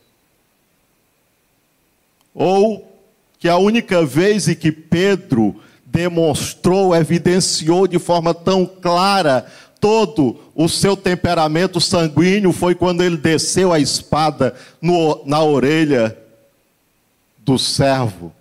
Ou 2.35 2.93
que 3.39 3.49
a 3.49 3.57
única 3.57 4.05
vez 4.05 4.49
em 4.49 4.55
que 4.55 4.73
Pedro 4.73 5.61
demonstrou, 5.85 6.95
evidenciou 6.95 7.87
de 7.87 8.01
forma 8.01 8.35
tão 8.35 8.67
clara 8.67 9.47
todo 9.79 10.41
o 10.55 10.69
seu 10.69 10.97
temperamento 10.97 11.81
sanguíneo 11.81 12.53
foi 12.53 12.75
quando 12.75 13.05
ele 13.05 13.17
desceu 13.17 13.73
a 13.73 13.79
espada 13.79 14.55
no, 14.81 15.23
na 15.25 15.43
orelha 15.43 16.19
do 17.39 17.59
servo 17.59 18.35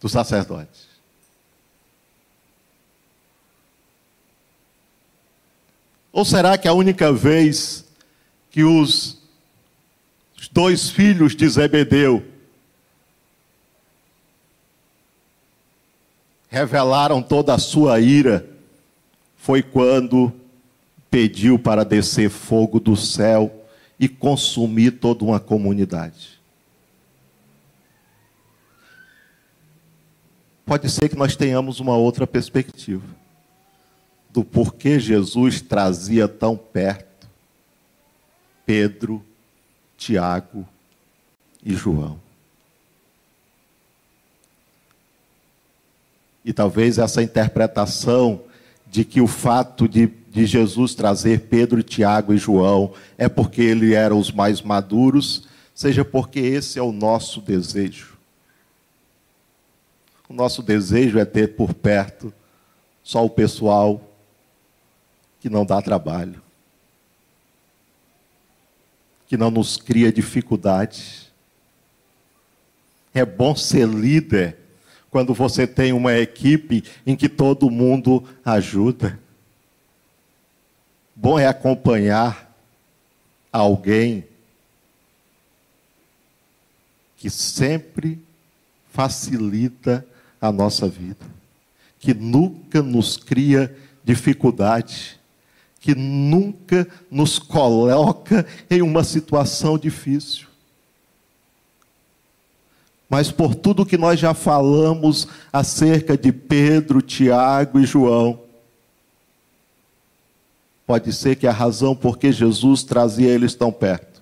do 0.00 0.08
sacerdote. 0.08 0.86
Ou 6.12 6.24
será 6.24 6.56
que 6.56 6.66
a 6.66 6.72
única 6.72 7.12
vez 7.12 7.84
que 8.50 8.64
os 8.64 9.18
dois 10.50 10.88
filhos 10.88 11.36
de 11.36 11.46
Zebedeu 11.46 12.24
revelaram 16.48 17.22
toda 17.22 17.52
a 17.52 17.58
sua 17.58 18.00
ira 18.00 18.48
foi 19.36 19.62
quando 19.62 20.32
pediu 21.10 21.58
para 21.58 21.84
descer 21.84 22.30
fogo 22.30 22.80
do 22.80 22.96
céu 22.96 23.66
e 24.00 24.08
consumir 24.08 24.92
toda 24.92 25.22
uma 25.22 25.38
comunidade? 25.38 26.35
Pode 30.66 30.90
ser 30.90 31.08
que 31.08 31.16
nós 31.16 31.36
tenhamos 31.36 31.78
uma 31.78 31.96
outra 31.96 32.26
perspectiva 32.26 33.06
do 34.28 34.44
porquê 34.44 34.98
Jesus 34.98 35.62
trazia 35.62 36.26
tão 36.26 36.56
perto 36.56 37.06
Pedro, 38.66 39.24
Tiago 39.96 40.66
e 41.64 41.72
João. 41.72 42.20
E 46.44 46.52
talvez 46.52 46.98
essa 46.98 47.22
interpretação 47.22 48.42
de 48.90 49.04
que 49.04 49.20
o 49.20 49.26
fato 49.28 49.88
de, 49.88 50.06
de 50.30 50.44
Jesus 50.46 50.94
trazer 50.96 51.42
Pedro, 51.42 51.82
Tiago 51.82 52.34
e 52.34 52.38
João 52.38 52.92
é 53.16 53.28
porque 53.28 53.62
ele 53.62 53.94
eram 53.94 54.18
os 54.18 54.32
mais 54.32 54.60
maduros, 54.60 55.46
seja 55.72 56.04
porque 56.04 56.40
esse 56.40 56.78
é 56.78 56.82
o 56.82 56.92
nosso 56.92 57.40
desejo 57.40 58.15
o 60.28 60.34
nosso 60.34 60.62
desejo 60.62 61.18
é 61.18 61.24
ter 61.24 61.54
por 61.54 61.72
perto 61.72 62.32
só 63.02 63.24
o 63.24 63.30
pessoal 63.30 64.02
que 65.40 65.48
não 65.48 65.64
dá 65.64 65.80
trabalho, 65.80 66.42
que 69.28 69.36
não 69.36 69.50
nos 69.50 69.76
cria 69.76 70.12
dificuldade. 70.12 71.32
É 73.14 73.24
bom 73.24 73.54
ser 73.54 73.86
líder 73.86 74.58
quando 75.10 75.32
você 75.32 75.66
tem 75.66 75.92
uma 75.92 76.14
equipe 76.14 76.82
em 77.06 77.14
que 77.14 77.28
todo 77.28 77.70
mundo 77.70 78.28
ajuda. 78.44 79.18
Bom 81.14 81.38
é 81.38 81.46
acompanhar 81.46 82.54
alguém 83.52 84.26
que 87.16 87.30
sempre 87.30 88.20
facilita 88.90 90.06
a 90.40 90.52
nossa 90.52 90.88
vida, 90.88 91.24
que 91.98 92.12
nunca 92.14 92.82
nos 92.82 93.16
cria 93.16 93.76
dificuldade, 94.04 95.18
que 95.80 95.94
nunca 95.94 96.86
nos 97.10 97.38
coloca 97.38 98.46
em 98.70 98.82
uma 98.82 99.04
situação 99.04 99.78
difícil. 99.78 100.46
Mas 103.08 103.30
por 103.30 103.54
tudo 103.54 103.86
que 103.86 103.96
nós 103.96 104.18
já 104.18 104.34
falamos 104.34 105.28
acerca 105.52 106.16
de 106.16 106.32
Pedro, 106.32 107.00
Tiago 107.00 107.78
e 107.78 107.86
João, 107.86 108.40
pode 110.86 111.12
ser 111.12 111.36
que 111.36 111.46
a 111.46 111.52
razão 111.52 111.94
por 111.94 112.18
que 112.18 112.32
Jesus 112.32 112.82
trazia 112.82 113.28
eles 113.28 113.54
tão 113.54 113.72
perto 113.72 114.16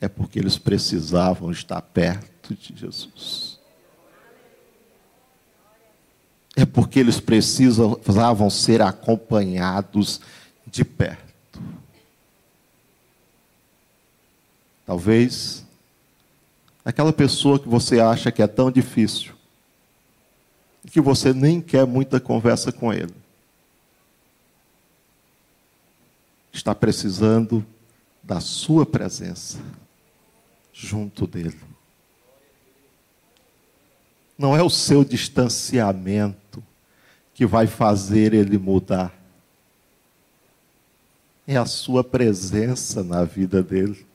é 0.00 0.08
porque 0.08 0.38
eles 0.38 0.58
precisavam 0.58 1.50
estar 1.50 1.80
perto 1.80 2.54
de 2.54 2.76
Jesus. 2.76 3.45
É 6.56 6.64
porque 6.64 6.98
eles 6.98 7.20
precisavam 7.20 8.48
ser 8.48 8.80
acompanhados 8.80 10.22
de 10.66 10.82
perto. 10.86 11.60
Talvez 14.86 15.64
aquela 16.82 17.12
pessoa 17.12 17.58
que 17.58 17.68
você 17.68 18.00
acha 18.00 18.32
que 18.32 18.42
é 18.42 18.46
tão 18.46 18.70
difícil, 18.70 19.34
que 20.90 21.00
você 21.00 21.34
nem 21.34 21.60
quer 21.60 21.84
muita 21.84 22.18
conversa 22.18 22.72
com 22.72 22.90
ele, 22.90 23.14
está 26.52 26.74
precisando 26.74 27.66
da 28.22 28.40
sua 28.40 28.86
presença 28.86 29.58
junto 30.72 31.26
dele. 31.26 31.75
Não 34.38 34.56
é 34.56 34.62
o 34.62 34.68
seu 34.70 35.04
distanciamento 35.04 36.62
que 37.34 37.46
vai 37.46 37.66
fazer 37.66 38.34
ele 38.34 38.58
mudar. 38.58 39.14
É 41.46 41.56
a 41.56 41.64
sua 41.64 42.02
presença 42.02 43.04
na 43.04 43.24
vida 43.24 43.62
dele 43.62 44.06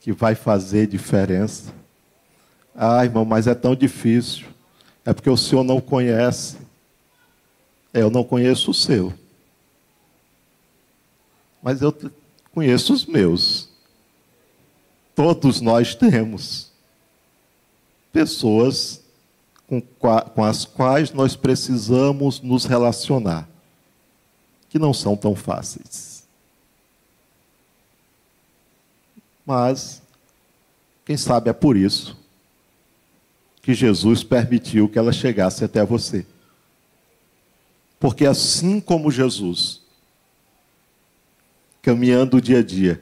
que 0.00 0.12
vai 0.12 0.34
fazer 0.34 0.86
diferença. 0.86 1.72
Ah, 2.74 3.04
irmão, 3.04 3.24
mas 3.24 3.46
é 3.46 3.54
tão 3.54 3.74
difícil. 3.74 4.46
É 5.04 5.12
porque 5.12 5.30
o 5.30 5.36
senhor 5.36 5.64
não 5.64 5.80
conhece. 5.80 6.56
É, 7.92 8.02
eu 8.02 8.10
não 8.10 8.22
conheço 8.22 8.70
o 8.70 8.74
seu. 8.74 9.12
Mas 11.62 11.80
eu 11.80 11.94
conheço 12.52 12.92
os 12.92 13.06
meus. 13.06 13.68
Todos 15.14 15.60
nós 15.60 15.94
temos 15.94 16.70
pessoas 18.16 19.02
com, 19.68 19.78
com 19.78 20.42
as 20.42 20.64
quais 20.64 21.12
nós 21.12 21.36
precisamos 21.36 22.40
nos 22.40 22.64
relacionar, 22.64 23.46
que 24.70 24.78
não 24.78 24.94
são 24.94 25.14
tão 25.14 25.36
fáceis. 25.36 26.24
Mas, 29.44 30.00
quem 31.04 31.18
sabe 31.18 31.50
é 31.50 31.52
por 31.52 31.76
isso 31.76 32.16
que 33.60 33.74
Jesus 33.74 34.24
permitiu 34.24 34.88
que 34.88 34.98
ela 34.98 35.12
chegasse 35.12 35.62
até 35.62 35.84
você. 35.84 36.24
Porque 38.00 38.24
assim 38.24 38.80
como 38.80 39.10
Jesus, 39.10 39.82
caminhando 41.82 42.38
o 42.38 42.40
dia 42.40 42.60
a 42.60 42.62
dia, 42.62 42.98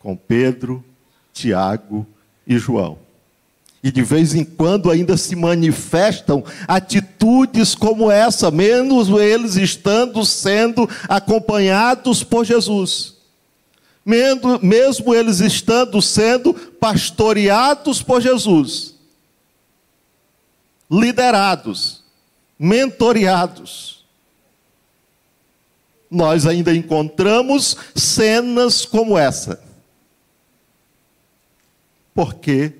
com 0.00 0.16
Pedro, 0.16 0.84
Tiago 1.32 2.04
e 2.44 2.58
João, 2.58 3.06
e 3.82 3.92
de 3.92 4.02
vez 4.02 4.34
em 4.34 4.44
quando 4.44 4.90
ainda 4.90 5.16
se 5.16 5.36
manifestam 5.36 6.42
atitudes 6.66 7.74
como 7.74 8.10
essa, 8.10 8.50
menos 8.50 9.08
eles 9.08 9.56
estando 9.56 10.24
sendo 10.24 10.88
acompanhados 11.08 12.24
por 12.24 12.44
Jesus. 12.44 13.16
Mesmo 14.04 15.14
eles 15.14 15.40
estando 15.40 16.00
sendo 16.02 16.54
pastoreados 16.54 18.02
por 18.02 18.20
Jesus, 18.20 18.94
liderados, 20.90 22.02
mentoreados. 22.58 24.04
Nós 26.10 26.46
ainda 26.46 26.74
encontramos 26.74 27.76
cenas 27.94 28.86
como 28.86 29.18
essa. 29.18 29.62
Por 32.14 32.34
quê? 32.36 32.72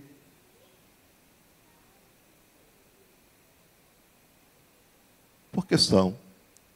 Porque 5.68 5.76
são 5.76 6.16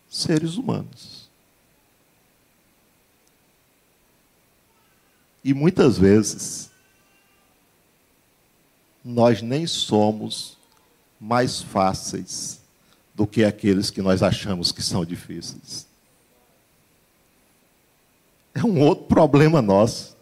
seres 0.07 0.57
humanos. 0.57 1.27
E 5.43 5.55
muitas 5.55 5.97
vezes, 5.97 6.71
nós 9.03 9.41
nem 9.41 9.67
somos 9.67 10.59
mais 11.19 11.63
fáceis 11.63 12.61
do 13.15 13.27
que 13.27 13.43
aqueles 13.43 13.89
que 13.89 14.03
nós 14.03 14.23
achamos 14.23 14.71
que 14.71 14.83
são 14.83 15.07
difíceis. 15.07 15.87
É 18.55 18.63
um 18.63 18.79
outro 18.83 19.07
problema 19.07 19.63
nosso. 19.63 20.15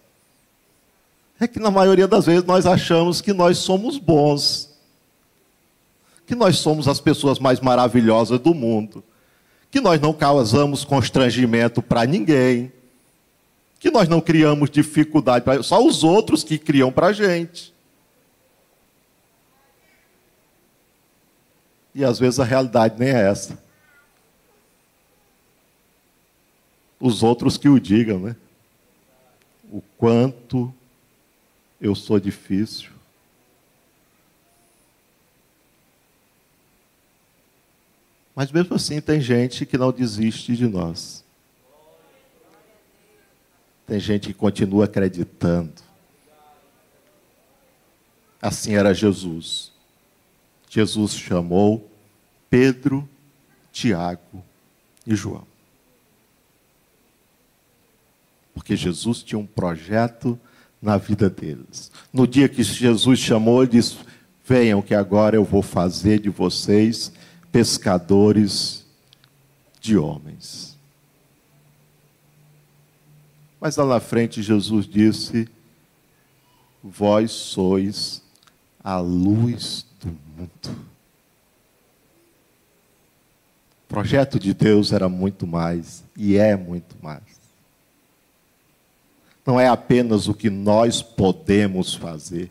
É 1.40 1.48
que 1.48 1.58
na 1.58 1.72
maioria 1.72 2.06
das 2.06 2.26
vezes 2.26 2.44
nós 2.44 2.66
achamos 2.66 3.20
que 3.20 3.32
nós 3.32 3.58
somos 3.58 3.98
bons 3.98 4.69
que 6.30 6.36
nós 6.36 6.58
somos 6.58 6.86
as 6.86 7.00
pessoas 7.00 7.40
mais 7.40 7.58
maravilhosas 7.58 8.38
do 8.38 8.54
mundo, 8.54 9.02
que 9.68 9.80
nós 9.80 10.00
não 10.00 10.12
causamos 10.12 10.84
constrangimento 10.84 11.82
para 11.82 12.06
ninguém, 12.06 12.72
que 13.80 13.90
nós 13.90 14.08
não 14.08 14.20
criamos 14.20 14.70
dificuldade 14.70 15.44
para 15.44 15.60
só 15.64 15.84
os 15.84 16.04
outros 16.04 16.44
que 16.44 16.56
criam 16.56 16.92
para 16.92 17.08
a 17.08 17.12
gente. 17.12 17.74
E 21.92 22.04
às 22.04 22.16
vezes 22.20 22.38
a 22.38 22.44
realidade 22.44 22.94
nem 22.96 23.08
é 23.08 23.28
essa. 23.28 23.60
Os 27.00 27.24
outros 27.24 27.56
que 27.56 27.68
o 27.68 27.80
digam, 27.80 28.20
né? 28.20 28.36
O 29.68 29.82
quanto 29.98 30.72
eu 31.80 31.96
sou 31.96 32.20
difícil, 32.20 32.99
Mas 38.40 38.50
mesmo 38.50 38.74
assim 38.74 39.02
tem 39.02 39.20
gente 39.20 39.66
que 39.66 39.76
não 39.76 39.92
desiste 39.92 40.56
de 40.56 40.66
nós. 40.66 41.22
Tem 43.86 44.00
gente 44.00 44.28
que 44.28 44.32
continua 44.32 44.86
acreditando. 44.86 45.74
Assim 48.40 48.76
era 48.76 48.94
Jesus. 48.94 49.70
Jesus 50.70 51.12
chamou 51.12 51.86
Pedro, 52.48 53.06
Tiago 53.70 54.42
e 55.06 55.14
João. 55.14 55.46
Porque 58.54 58.74
Jesus 58.74 59.22
tinha 59.22 59.38
um 59.38 59.46
projeto 59.46 60.40
na 60.80 60.96
vida 60.96 61.28
deles. 61.28 61.92
No 62.10 62.26
dia 62.26 62.48
que 62.48 62.62
Jesus 62.62 63.18
chamou, 63.18 63.62
ele 63.62 63.72
disse: 63.72 63.98
Venham, 64.46 64.80
que 64.80 64.94
agora 64.94 65.36
eu 65.36 65.44
vou 65.44 65.60
fazer 65.60 66.20
de 66.20 66.30
vocês 66.30 67.12
pescadores 67.50 68.86
de 69.80 69.96
homens. 69.96 70.76
Mas 73.60 73.76
lá 73.76 73.84
na 73.84 74.00
frente 74.00 74.42
Jesus 74.42 74.86
disse: 74.86 75.48
Vós 76.82 77.30
sois 77.30 78.22
a 78.82 78.98
luz 78.98 79.86
do 80.00 80.08
mundo. 80.08 80.90
O 83.84 83.88
projeto 83.88 84.38
de 84.38 84.54
Deus 84.54 84.92
era 84.92 85.08
muito 85.08 85.46
mais 85.46 86.04
e 86.16 86.36
é 86.36 86.56
muito 86.56 86.96
mais. 87.02 87.40
Não 89.44 89.58
é 89.58 89.66
apenas 89.66 90.28
o 90.28 90.34
que 90.34 90.48
nós 90.48 91.02
podemos 91.02 91.94
fazer, 91.94 92.50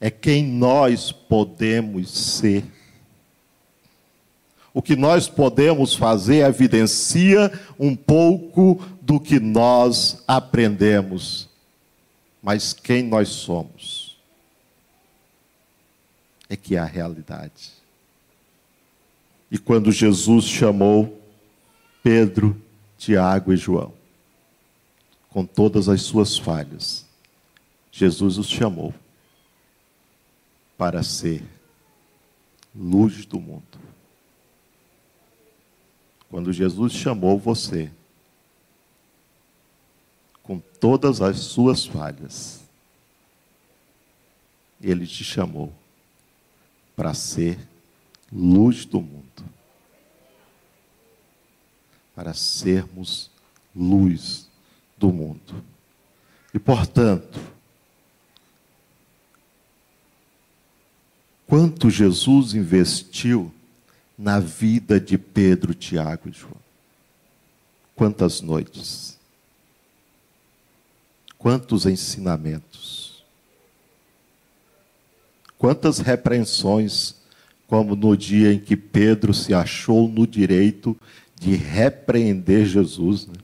é 0.00 0.10
quem 0.10 0.44
nós 0.44 1.10
podemos 1.10 2.10
ser 2.10 2.64
o 4.78 4.82
que 4.82 4.94
nós 4.94 5.28
podemos 5.28 5.96
fazer 5.96 6.46
evidencia 6.46 7.50
um 7.80 7.96
pouco 7.96 8.80
do 9.02 9.18
que 9.18 9.40
nós 9.40 10.22
aprendemos. 10.24 11.48
Mas 12.40 12.72
quem 12.74 13.02
nós 13.02 13.28
somos 13.28 14.16
é 16.48 16.56
que 16.56 16.76
é 16.76 16.78
a 16.78 16.84
realidade. 16.84 17.72
E 19.50 19.58
quando 19.58 19.90
Jesus 19.90 20.44
chamou 20.44 21.20
Pedro, 22.00 22.56
Tiago 22.96 23.52
e 23.52 23.56
João, 23.56 23.92
com 25.28 25.44
todas 25.44 25.88
as 25.88 26.02
suas 26.02 26.38
falhas, 26.38 27.04
Jesus 27.90 28.38
os 28.38 28.48
chamou 28.48 28.94
para 30.76 31.02
ser 31.02 31.42
luz 32.72 33.26
do 33.26 33.40
mundo. 33.40 33.88
Quando 36.30 36.52
Jesus 36.52 36.92
chamou 36.92 37.38
você, 37.38 37.90
com 40.42 40.58
todas 40.58 41.20
as 41.20 41.38
suas 41.38 41.86
falhas, 41.86 42.62
Ele 44.80 45.06
te 45.06 45.24
chamou 45.24 45.72
para 46.96 47.14
ser 47.14 47.58
luz 48.32 48.84
do 48.84 49.00
mundo. 49.00 49.44
Para 52.14 52.34
sermos 52.34 53.30
luz 53.74 54.48
do 54.96 55.12
mundo. 55.12 55.64
E, 56.52 56.58
portanto, 56.58 57.38
quanto 61.46 61.88
Jesus 61.88 62.54
investiu 62.54 63.52
na 64.18 64.40
vida 64.40 64.98
de 64.98 65.16
Pedro, 65.16 65.72
Tiago 65.72 66.28
e 66.28 66.32
João. 66.32 66.56
Quantas 67.94 68.40
noites, 68.40 69.16
quantos 71.38 71.86
ensinamentos, 71.86 73.24
quantas 75.56 75.98
repreensões, 75.98 77.14
como 77.68 77.94
no 77.94 78.16
dia 78.16 78.52
em 78.52 78.58
que 78.58 78.76
Pedro 78.76 79.32
se 79.32 79.54
achou 79.54 80.08
no 80.08 80.26
direito 80.26 80.98
de 81.38 81.54
repreender 81.54 82.66
Jesus. 82.66 83.26
Né? 83.26 83.34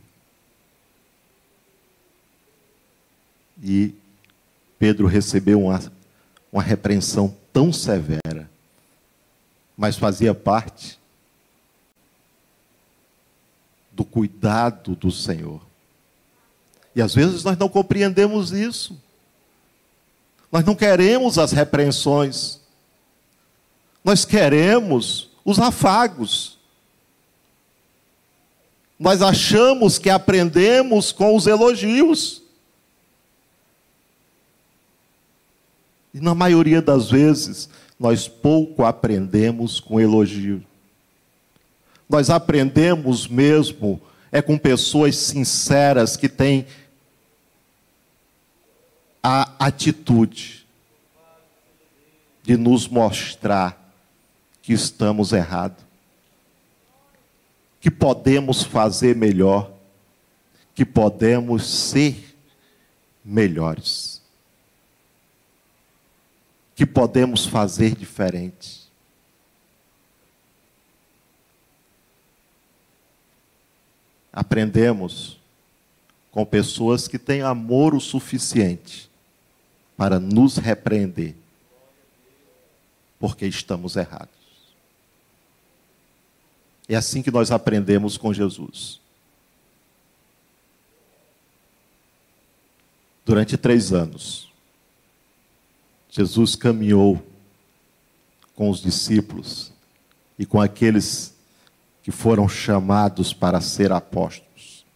E 3.63 3.95
Pedro 4.79 5.07
recebeu 5.07 5.63
uma, 5.63 5.81
uma 6.51 6.63
repreensão 6.63 7.37
tão 7.53 7.73
severa 7.73 8.51
mas 9.77 9.97
fazia 9.97 10.35
parte 10.35 10.99
do 13.91 14.05
cuidado 14.05 14.95
do 14.97 15.11
Senhor. 15.11 15.61
E 16.95 17.03
às 17.03 17.15
vezes 17.15 17.43
nós 17.43 17.57
não 17.57 17.69
compreendemos 17.69 18.53
isso. 18.53 18.97
Nós 20.51 20.65
não 20.65 20.75
queremos 20.75 21.39
as 21.39 21.53
repreensões. 21.53 22.61
Nós 24.05 24.25
queremos 24.25 25.31
os 25.45 25.59
afagos. 25.59 26.59
Nós 28.99 29.23
achamos 29.23 29.99
que 29.99 30.09
aprendemos 30.09 31.11
com 31.11 31.35
os 31.35 31.47
elogios. 31.47 32.43
E 36.13 36.21
na 36.21 36.35
maioria 36.35 36.81
das 36.81 37.11
vezes, 37.11 37.69
nós 38.05 38.29
pouco 38.29 38.85
aprendemos 38.85 39.81
com 39.81 39.99
elogio. 39.99 40.63
Nós 42.07 42.29
aprendemos 42.29 43.27
mesmo 43.27 43.99
é 44.31 44.43
com 44.43 44.59
pessoas 44.59 45.17
sinceras 45.17 46.15
que 46.15 46.29
têm 46.29 46.67
a 49.23 49.55
atitude 49.59 50.67
de 52.43 52.59
nos 52.59 52.87
mostrar 52.87 53.95
que 54.61 54.75
estamos 54.75 55.33
errados, 55.33 55.83
que 57.81 57.91
podemos 57.91 58.63
fazer 58.63 59.17
melhor, 59.17 59.73
que 60.75 60.85
podemos 60.85 61.67
ser 61.67 62.37
melhores, 63.25 64.14
que 66.75 66.85
podemos 66.85 67.47
fazer 67.47 67.95
diferente. 67.95 68.85
Aprendemos 74.33 75.39
com 76.31 76.45
pessoas 76.45 77.07
que 77.07 77.19
têm 77.19 77.43
amor 77.43 77.95
o 77.95 78.01
suficiente 78.01 79.09
para 79.97 80.19
nos 80.19 80.57
repreender, 80.57 81.37
porque 83.21 83.47
estamos 83.47 83.95
errados. 83.95 84.35
É 86.89 86.97
assim 86.97 87.23
que 87.23 87.31
nós 87.31 87.53
aprendemos 87.53 88.17
com 88.17 88.35
Jesus. 88.35 89.01
Durante 93.25 93.57
três 93.57 93.93
anos, 93.93 94.53
Jesus 96.17 96.55
caminhou 96.55 97.21
com 98.55 98.71
os 98.71 98.81
discípulos 98.81 99.73
e 100.39 100.47
com 100.47 100.61
aqueles 100.61 101.35
que 102.05 102.13
foram 102.13 102.49
chamados 102.49 103.33
para 103.33 103.61
ser 103.61 103.91
apóstolos, 103.91 104.87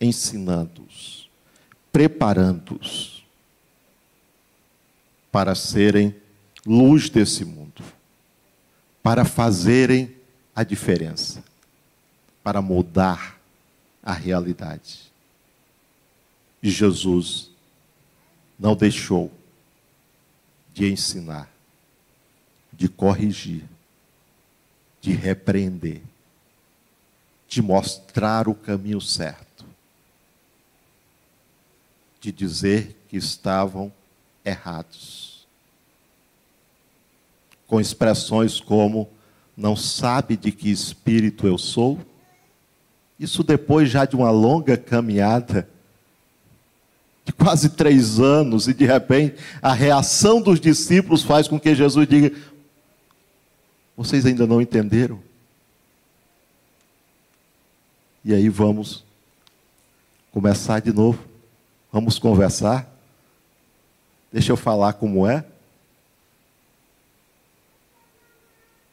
ensinando-os, 0.00 1.28
preparando-os 1.92 3.22
para 5.30 5.54
serem 5.54 6.16
luz 6.64 7.10
desse 7.10 7.44
mundo, 7.44 7.82
para 9.02 9.26
fazerem 9.26 10.16
a 10.54 10.64
diferença, 10.64 11.44
para 12.42 12.62
mudar 12.62 13.38
a 14.02 14.14
realidade. 14.14 15.12
E 16.62 16.70
Jesus 16.70 17.50
não 18.58 18.74
deixou 18.74 19.30
de 20.76 20.92
ensinar, 20.92 21.50
de 22.70 22.86
corrigir, 22.86 23.64
de 25.00 25.10
repreender, 25.12 26.02
de 27.48 27.62
mostrar 27.62 28.46
o 28.46 28.54
caminho 28.54 29.00
certo, 29.00 29.64
de 32.20 32.30
dizer 32.30 32.94
que 33.08 33.16
estavam 33.16 33.90
errados. 34.44 35.46
Com 37.66 37.80
expressões 37.80 38.60
como 38.60 39.08
não 39.56 39.74
sabe 39.74 40.36
de 40.36 40.52
que 40.52 40.70
espírito 40.70 41.46
eu 41.46 41.56
sou? 41.56 41.98
Isso 43.18 43.42
depois 43.42 43.88
já 43.88 44.04
de 44.04 44.14
uma 44.14 44.30
longa 44.30 44.76
caminhada, 44.76 45.66
quase 47.38 47.70
três 47.70 48.18
anos, 48.18 48.68
e 48.68 48.74
de 48.74 48.84
repente 48.84 49.36
a 49.60 49.72
reação 49.72 50.40
dos 50.40 50.60
discípulos 50.60 51.22
faz 51.22 51.46
com 51.48 51.58
que 51.60 51.74
Jesus 51.74 52.08
diga: 52.08 52.36
Vocês 53.96 54.26
ainda 54.26 54.46
não 54.46 54.60
entenderam? 54.60 55.20
E 58.24 58.34
aí 58.34 58.48
vamos 58.48 59.04
começar 60.32 60.80
de 60.80 60.92
novo. 60.92 61.24
Vamos 61.92 62.18
conversar. 62.18 62.86
Deixa 64.32 64.52
eu 64.52 64.56
falar 64.56 64.94
como 64.94 65.26
é. 65.26 65.44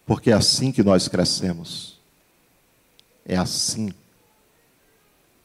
Porque 0.05 0.29
é 0.29 0.33
assim 0.33 0.71
que 0.71 0.83
nós 0.83 1.07
crescemos. 1.07 1.99
É 3.25 3.35
assim 3.35 3.93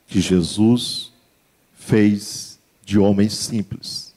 que 0.06 0.20
Jesus 0.20 1.10
fez 1.74 2.47
de 2.88 2.98
homens 2.98 3.34
simples. 3.34 4.14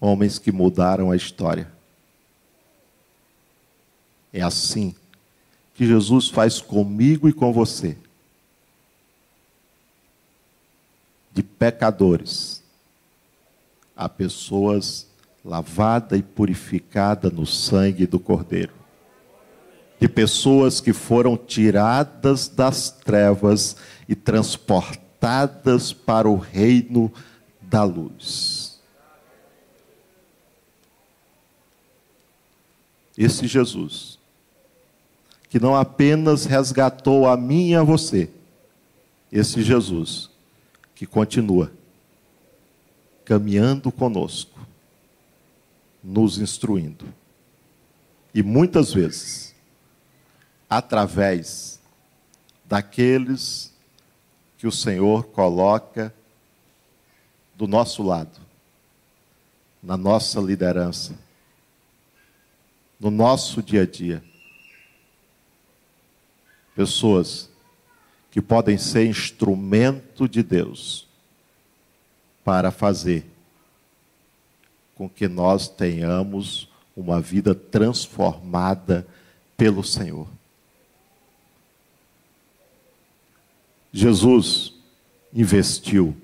Homens 0.00 0.38
que 0.38 0.52
mudaram 0.52 1.10
a 1.10 1.16
história. 1.16 1.68
É 4.32 4.40
assim 4.40 4.94
que 5.74 5.84
Jesus 5.84 6.28
faz 6.28 6.60
comigo 6.60 7.28
e 7.28 7.32
com 7.32 7.52
você. 7.52 7.98
De 11.32 11.42
pecadores 11.42 12.62
a 13.96 14.08
pessoas 14.08 15.08
lavada 15.44 16.16
e 16.16 16.22
purificada 16.22 17.30
no 17.30 17.44
sangue 17.44 18.06
do 18.06 18.20
Cordeiro. 18.20 18.74
De 19.98 20.08
pessoas 20.08 20.80
que 20.80 20.92
foram 20.92 21.36
tiradas 21.36 22.46
das 22.46 22.92
trevas 22.92 23.76
e 24.08 24.14
transportadas 24.14 25.03
para 25.92 26.28
o 26.28 26.36
reino 26.36 27.12
da 27.62 27.82
luz. 27.82 28.80
Esse 33.16 33.46
Jesus, 33.46 34.18
que 35.48 35.58
não 35.58 35.74
apenas 35.74 36.44
resgatou 36.44 37.28
a 37.28 37.36
mim 37.36 37.70
e 37.70 37.74
a 37.74 37.82
você, 37.82 38.30
esse 39.32 39.62
Jesus, 39.62 40.30
que 40.94 41.06
continua 41.06 41.72
caminhando 43.24 43.90
conosco 43.90 44.60
nos 46.02 46.38
instruindo. 46.38 47.06
E 48.34 48.42
muitas 48.42 48.92
vezes, 48.92 49.54
através 50.68 51.80
daqueles 52.66 53.73
que 54.64 54.68
o 54.68 54.72
Senhor 54.72 55.24
coloca 55.24 56.10
do 57.54 57.68
nosso 57.68 58.02
lado, 58.02 58.40
na 59.82 59.94
nossa 59.94 60.40
liderança, 60.40 61.14
no 62.98 63.10
nosso 63.10 63.62
dia 63.62 63.82
a 63.82 63.86
dia. 63.86 64.24
Pessoas 66.74 67.50
que 68.30 68.40
podem 68.40 68.78
ser 68.78 69.04
instrumento 69.04 70.26
de 70.26 70.42
Deus 70.42 71.06
para 72.42 72.70
fazer 72.70 73.26
com 74.94 75.10
que 75.10 75.28
nós 75.28 75.68
tenhamos 75.68 76.70
uma 76.96 77.20
vida 77.20 77.54
transformada 77.54 79.06
pelo 79.58 79.84
Senhor. 79.84 80.26
Jesus 83.96 84.74
investiu 85.32 86.16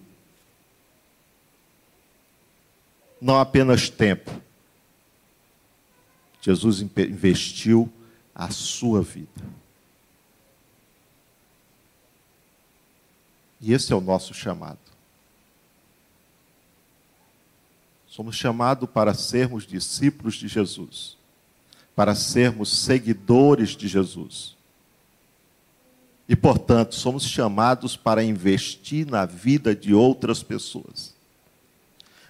não 3.21 3.39
apenas 3.39 3.89
tempo, 3.89 4.29
Jesus 6.41 6.81
investiu 6.81 7.89
a 8.35 8.51
sua 8.51 9.03
vida. 9.03 9.41
E 13.61 13.73
esse 13.73 13.93
é 13.93 13.97
o 13.97 14.01
nosso 14.01 14.35
chamado. 14.35 14.81
Somos 18.09 18.35
chamados 18.35 18.91
para 18.91 19.15
sermos 19.15 19.65
discípulos 19.65 20.35
de 20.35 20.49
Jesus, 20.49 21.17
para 21.95 22.17
sermos 22.17 22.77
seguidores 22.77 23.77
de 23.77 23.87
Jesus. 23.87 24.59
E, 26.31 26.37
portanto, 26.37 26.95
somos 26.95 27.25
chamados 27.25 27.97
para 27.97 28.23
investir 28.23 29.05
na 29.05 29.27
vida 29.27 29.75
de 29.75 29.93
outras 29.93 30.45
pessoas. 30.45 31.13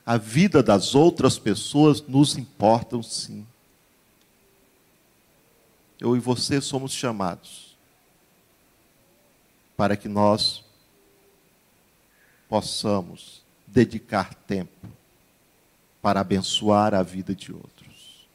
A 0.07 0.17
vida 0.17 0.63
das 0.63 0.95
outras 0.95 1.39
pessoas 1.39 2.01
nos 2.01 2.35
importa 2.39 3.03
sim. 3.03 3.47
Eu 6.01 6.17
e 6.17 6.19
você 6.19 6.63
somos 6.63 6.93
chamados 6.93 7.77
para 9.77 9.99
que 9.99 10.09
nós 10.09 10.65
possamos 12.49 13.43
dedicar 13.67 14.33
tempo 14.33 14.89
para 16.01 16.21
abençoar 16.21 16.95
a 16.95 17.03
vida 17.03 17.35
de 17.35 17.53
outros. 17.53 18.27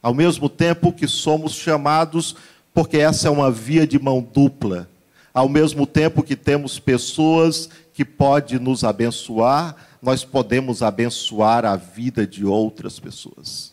Ao 0.00 0.14
mesmo 0.14 0.48
tempo 0.48 0.94
que 0.94 1.06
somos 1.06 1.52
chamados, 1.52 2.34
porque 2.78 2.98
essa 2.98 3.26
é 3.26 3.30
uma 3.32 3.50
via 3.50 3.84
de 3.84 3.98
mão 3.98 4.24
dupla, 4.32 4.88
ao 5.34 5.48
mesmo 5.48 5.84
tempo 5.84 6.22
que 6.22 6.36
temos 6.36 6.78
pessoas 6.78 7.68
que 7.92 8.04
podem 8.04 8.60
nos 8.60 8.84
abençoar, 8.84 9.74
nós 10.00 10.24
podemos 10.24 10.80
abençoar 10.80 11.64
a 11.64 11.74
vida 11.74 12.24
de 12.24 12.46
outras 12.46 13.00
pessoas. 13.00 13.72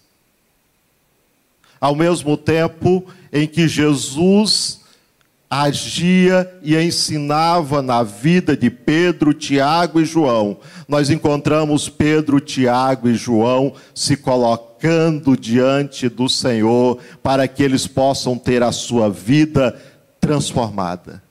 Ao 1.80 1.94
mesmo 1.94 2.36
tempo 2.36 3.06
em 3.32 3.46
que 3.46 3.68
Jesus 3.68 4.82
agia 5.50 6.52
e 6.62 6.76
ensinava 6.76 7.82
na 7.82 8.04
vida 8.04 8.58
de 8.58 8.70
Pedro, 8.70 9.34
Tiago 9.34 10.02
e 10.02 10.06
João. 10.06 10.58
Nós 10.88 11.10
encontramos 11.10 11.88
Pedro, 11.88 12.40
Tiago 12.40 13.08
e 13.08 13.16
João 13.16 13.74
se 13.94 14.18
colocando 14.18 15.38
diante 15.38 16.10
do 16.10 16.28
Senhor 16.28 17.00
para 17.22 17.48
que 17.48 17.64
eles 17.64 17.86
possam 17.88 18.38
ter 18.38 18.64
a 18.64 18.72
sua 18.72 19.10
vida 19.10 19.80
transformada. 20.20 21.24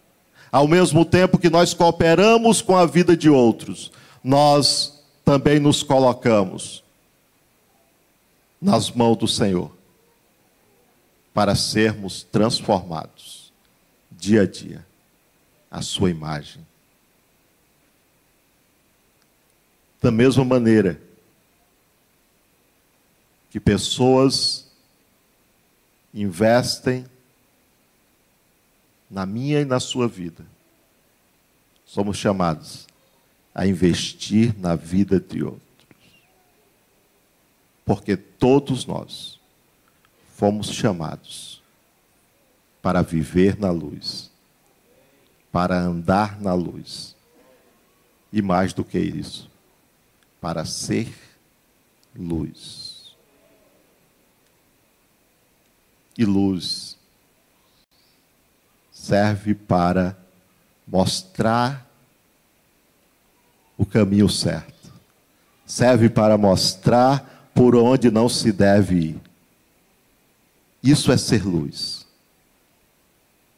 Ao 0.50 0.68
mesmo 0.68 1.05
tempo 1.05 1.38
que 1.38 1.50
nós 1.50 1.74
cooperamos 1.74 2.62
com 2.62 2.77
a 2.77 2.87
vida 2.87 3.16
de 3.16 3.29
outros, 3.29 3.90
nós 4.22 5.03
também 5.24 5.59
nos 5.59 5.83
colocamos 5.83 6.85
nas 8.62 8.90
mãos 8.90 9.16
do 9.16 9.27
Senhor 9.27 9.72
para 11.35 11.57
sermos 11.57 12.22
transformados 12.22 13.43
dia 14.24 14.42
a 14.42 14.46
dia 14.46 14.87
a 15.70 15.82
sua 15.82 16.10
imagem. 16.10 16.66
Da 20.00 20.10
mesma 20.10 20.44
maneira 20.44 21.00
que 23.50 23.60
pessoas 23.60 24.66
investem 26.12 27.04
na 29.10 29.26
minha 29.26 29.60
e 29.60 29.64
na 29.64 29.78
sua 29.78 30.08
vida, 30.08 30.44
somos 31.84 32.16
chamados 32.16 32.87
a 33.54 33.66
investir 33.66 34.58
na 34.58 34.74
vida 34.74 35.20
de 35.20 35.44
outros. 35.44 35.60
Porque 37.84 38.16
todos 38.16 38.87
nós 38.87 39.38
fomos 40.34 40.68
chamados 40.68 41.63
para 42.84 43.00
viver 43.00 43.58
na 43.58 43.70
luz, 43.70 44.30
para 45.50 45.74
andar 45.74 46.38
na 46.38 46.52
luz. 46.52 47.16
E 48.30 48.42
mais 48.42 48.74
do 48.74 48.84
que 48.84 48.98
isso, 48.98 49.50
para 50.38 50.66
ser 50.66 51.10
luz. 52.14 53.16
E 56.18 56.26
luz 56.26 56.98
serve 58.92 59.54
para 59.54 60.14
mostrar 60.86 61.90
o 63.78 63.86
caminho 63.86 64.28
certo. 64.28 64.92
Serve 65.64 66.10
para 66.10 66.36
mostrar 66.36 67.50
por 67.54 67.74
onde 67.74 68.10
não 68.10 68.28
se 68.28 68.52
deve 68.52 68.94
ir. 68.94 69.20
Isso 70.82 71.10
é 71.10 71.16
ser 71.16 71.46
luz 71.46 72.03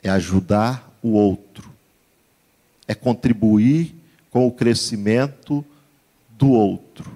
é 0.07 0.11
ajudar 0.11 0.97
o 1.03 1.11
outro, 1.13 1.69
é 2.87 2.95
contribuir 2.95 3.95
com 4.31 4.47
o 4.47 4.53
crescimento 4.53 5.65
do 6.31 6.51
outro, 6.51 7.11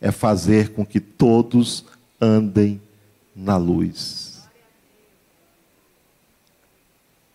é 0.00 0.10
fazer 0.10 0.70
com 0.70 0.86
que 0.86 1.00
todos 1.00 1.84
andem 2.20 2.80
na 3.34 3.56
luz. 3.56 4.48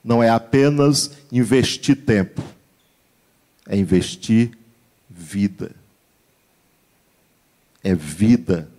Não 0.03 0.21
é 0.21 0.29
apenas 0.29 1.11
investir 1.31 2.03
tempo, 2.03 2.41
é 3.67 3.77
investir 3.77 4.57
vida. 5.09 5.75
É 7.83 7.93
vida 7.93 8.69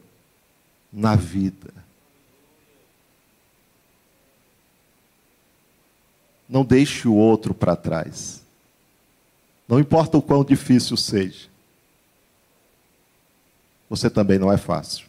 na 0.93 1.15
vida. 1.15 1.84
Não 6.55 6.65
deixe 6.65 7.09
o 7.09 7.15
outro 7.15 7.53
para 7.53 7.75
trás. 7.75 8.41
Não 9.67 9.81
importa 9.81 10.17
o 10.17 10.23
quão 10.23 10.45
difícil 10.45 10.97
seja. 10.97 11.49
Você 13.91 14.09
também 14.09 14.39
não 14.39 14.53
é 14.53 14.57
fácil. 14.57 15.09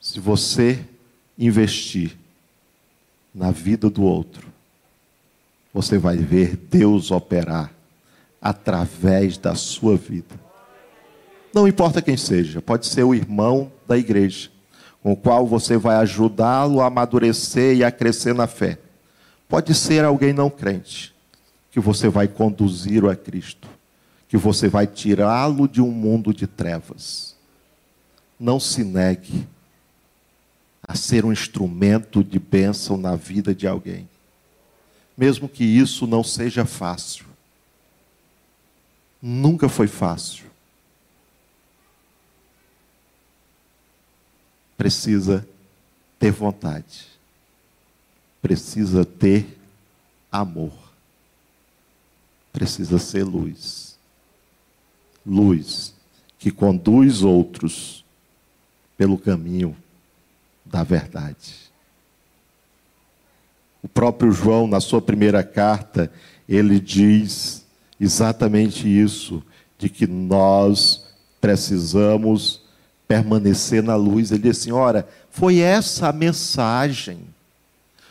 Se 0.00 0.18
você 0.18 0.84
investir 1.38 2.16
na 3.32 3.52
vida 3.52 3.88
do 3.88 4.02
outro, 4.02 4.52
você 5.72 5.96
vai 5.96 6.16
ver 6.16 6.56
Deus 6.56 7.12
operar 7.12 7.72
através 8.42 9.38
da 9.38 9.54
sua 9.54 9.96
vida. 9.96 10.40
Não 11.54 11.68
importa 11.68 12.02
quem 12.02 12.16
seja, 12.16 12.60
pode 12.60 12.86
ser 12.86 13.04
o 13.04 13.14
irmão 13.14 13.70
da 13.86 13.96
igreja, 13.96 14.50
com 15.04 15.12
o 15.12 15.16
qual 15.16 15.46
você 15.46 15.76
vai 15.76 15.96
ajudá-lo 15.96 16.80
a 16.80 16.86
amadurecer 16.86 17.76
e 17.76 17.84
a 17.84 17.92
crescer 17.92 18.34
na 18.34 18.46
fé. 18.46 18.78
Pode 19.46 19.74
ser 19.74 20.02
alguém 20.02 20.32
não 20.32 20.48
crente, 20.48 21.14
que 21.70 21.78
você 21.78 22.08
vai 22.08 22.26
conduzir 22.26 23.04
a 23.04 23.14
Cristo, 23.14 23.68
que 24.26 24.38
você 24.38 24.66
vai 24.66 24.86
tirá-lo 24.86 25.68
de 25.68 25.82
um 25.82 25.90
mundo 25.90 26.32
de 26.32 26.46
trevas. 26.46 27.36
Não 28.40 28.58
se 28.58 28.82
negue 28.82 29.46
a 30.82 30.94
ser 30.94 31.22
um 31.26 31.32
instrumento 31.32 32.24
de 32.24 32.38
bênção 32.38 32.96
na 32.96 33.14
vida 33.14 33.54
de 33.54 33.66
alguém, 33.66 34.08
mesmo 35.14 35.50
que 35.50 35.64
isso 35.64 36.06
não 36.06 36.24
seja 36.24 36.64
fácil. 36.64 37.26
Nunca 39.20 39.68
foi 39.68 39.86
fácil. 39.86 40.46
Precisa 44.76 45.46
ter 46.18 46.30
vontade, 46.30 47.06
precisa 48.40 49.04
ter 49.04 49.58
amor, 50.30 50.72
precisa 52.52 52.98
ser 52.98 53.24
luz. 53.24 53.98
Luz 55.26 55.94
que 56.38 56.50
conduz 56.50 57.22
outros 57.22 58.04
pelo 58.98 59.16
caminho 59.16 59.74
da 60.62 60.82
verdade. 60.82 61.54
O 63.82 63.88
próprio 63.88 64.30
João, 64.30 64.66
na 64.66 64.80
sua 64.80 65.00
primeira 65.00 65.42
carta, 65.42 66.12
ele 66.48 66.78
diz 66.78 67.64
exatamente 68.00 68.86
isso, 68.86 69.42
de 69.78 69.88
que 69.88 70.06
nós 70.06 71.06
precisamos 71.40 72.60
permanecer 73.06 73.82
na 73.82 73.96
luz. 73.96 74.30
Ele 74.30 74.42
disse 74.42 74.62
assim: 74.62 74.72
Ora, 74.72 75.06
foi 75.30 75.58
essa 75.58 76.08
a 76.08 76.12
mensagem, 76.12 77.20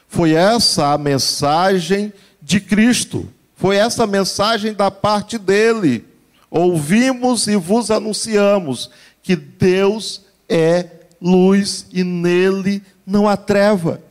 foi 0.07 0.33
essa 0.33 0.93
a 0.93 0.97
mensagem 0.97 2.13
de 2.41 2.59
Cristo, 2.59 3.27
foi 3.55 3.77
essa 3.77 4.03
a 4.03 4.07
mensagem 4.07 4.73
da 4.73 4.91
parte 4.91 5.37
dele. 5.37 6.05
Ouvimos 6.49 7.47
e 7.47 7.55
vos 7.55 7.89
anunciamos 7.89 8.89
que 9.23 9.35
Deus 9.35 10.21
é 10.47 10.87
luz 11.19 11.87
e 11.91 12.03
nele 12.03 12.83
não 13.05 13.27
há 13.27 13.35
treva. 13.35 14.01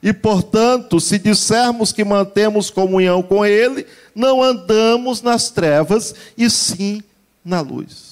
E 0.00 0.12
portanto, 0.12 1.00
se 1.00 1.18
dissermos 1.18 1.90
que 1.90 2.04
mantemos 2.04 2.70
comunhão 2.70 3.20
com 3.20 3.44
Ele, 3.44 3.84
não 4.14 4.40
andamos 4.40 5.22
nas 5.22 5.50
trevas, 5.50 6.14
e 6.36 6.48
sim 6.48 7.02
na 7.44 7.60
luz 7.60 8.07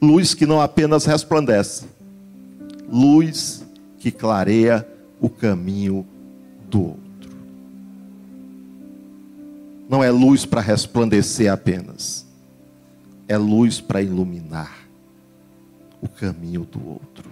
luz 0.00 0.34
que 0.34 0.46
não 0.46 0.60
apenas 0.60 1.04
resplandece, 1.04 1.86
luz 2.90 3.64
que 3.98 4.10
clareia 4.10 4.86
o 5.20 5.28
caminho 5.28 6.06
do 6.68 6.80
outro. 6.80 7.06
Não 9.88 10.02
é 10.02 10.10
luz 10.10 10.44
para 10.44 10.60
resplandecer 10.60 11.52
apenas, 11.52 12.26
é 13.28 13.36
luz 13.36 13.80
para 13.80 14.02
iluminar 14.02 14.86
o 16.00 16.08
caminho 16.08 16.64
do 16.64 16.88
outro. 16.88 17.30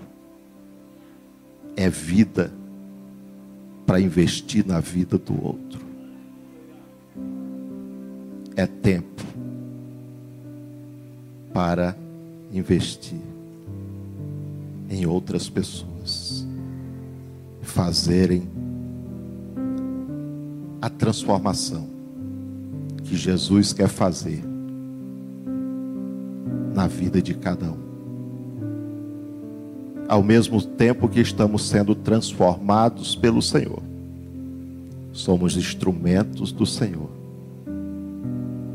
É 1.77 1.91
vida 1.91 2.53
para 3.85 4.01
investir 4.01 4.65
na 4.67 4.81
vida 4.81 5.19
do 5.19 5.45
outro. 5.45 5.81
É 8.57 8.67
tempo 8.67 9.23
para 11.53 11.97
investir 12.59 13.21
em 14.89 15.07
outras 15.07 15.49
pessoas, 15.49 16.47
fazerem 17.63 18.49
a 20.81 20.89
transformação 20.89 21.89
que 23.03 23.17
Jesus 23.17 23.73
quer 23.73 23.89
fazer 23.89 24.45
na 26.75 26.87
vida 26.87 27.23
de 27.23 27.35
cada 27.35 27.71
um. 27.71 27.85
Ao 30.09 30.23
mesmo 30.23 30.61
tempo 30.61 31.09
que 31.09 31.21
estamos 31.21 31.67
sendo 31.67 31.95
transformados 31.95 33.17
pelo 33.17 33.41
Senhor, 33.41 33.83
somos 35.13 35.57
instrumentos 35.57 36.53
do 36.53 36.67
Senhor 36.67 37.09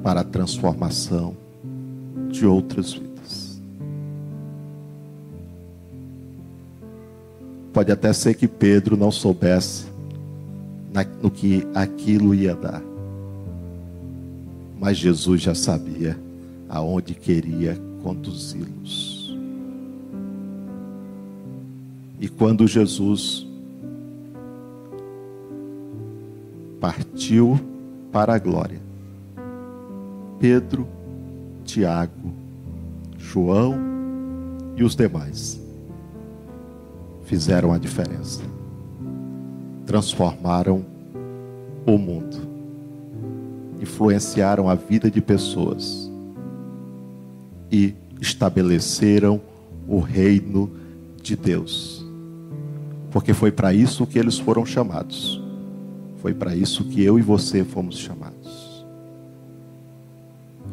para 0.02 0.22
a 0.22 0.24
transformação 0.24 1.36
de 2.32 2.46
outras 2.46 2.94
vidas. 2.94 3.09
Pode 7.80 7.94
até 7.94 8.12
ser 8.12 8.34
que 8.34 8.46
Pedro 8.46 8.98
não 8.98 9.10
soubesse 9.10 9.86
no 11.24 11.32
que 11.32 11.66
aquilo 11.74 12.36
ia 12.36 12.54
dar, 12.54 12.82
mas 14.78 14.98
Jesus 14.98 15.42
já 15.42 15.56
sabia 15.56 16.20
aonde 16.68 17.14
queria 17.14 17.80
conduzi-los. 18.04 19.34
E 22.20 22.28
quando 22.28 22.68
Jesus 22.68 23.48
partiu 26.82 27.58
para 28.12 28.36
a 28.36 28.40
glória, 28.40 28.82
Pedro, 30.38 30.86
Tiago, 31.64 32.34
João 33.18 33.78
e 34.76 34.84
os 34.84 34.98
demais 34.98 35.69
fizeram 37.30 37.72
a 37.72 37.78
diferença. 37.78 38.42
Transformaram 39.86 40.84
o 41.86 41.96
mundo. 41.96 42.38
Influenciaram 43.80 44.68
a 44.68 44.74
vida 44.74 45.12
de 45.12 45.22
pessoas 45.22 46.12
e 47.72 47.94
estabeleceram 48.20 49.40
o 49.88 50.00
reino 50.00 50.72
de 51.22 51.36
Deus. 51.36 52.04
Porque 53.12 53.32
foi 53.32 53.52
para 53.52 53.72
isso 53.76 54.08
que 54.08 54.18
eles 54.18 54.40
foram 54.40 54.66
chamados. 54.66 55.40
Foi 56.18 56.34
para 56.34 56.56
isso 56.56 56.84
que 56.86 57.04
eu 57.04 57.20
e 57.20 57.22
você 57.22 57.64
fomos 57.64 58.00
chamados. 58.00 58.84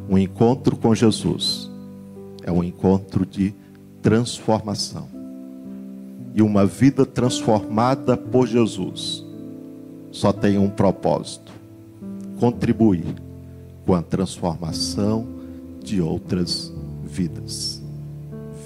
Um 0.08 0.16
encontro 0.16 0.74
com 0.74 0.94
Jesus 0.94 1.70
é 2.42 2.50
um 2.50 2.64
encontro 2.64 3.26
de 3.26 3.54
transformação. 4.00 5.15
E 6.36 6.42
uma 6.42 6.66
vida 6.66 7.06
transformada 7.06 8.14
por 8.14 8.46
Jesus 8.46 9.24
só 10.12 10.34
tem 10.34 10.58
um 10.58 10.68
propósito: 10.68 11.50
contribuir 12.38 13.06
com 13.86 13.94
a 13.94 14.02
transformação 14.02 15.26
de 15.82 15.98
outras 15.98 16.70
vidas. 17.02 17.82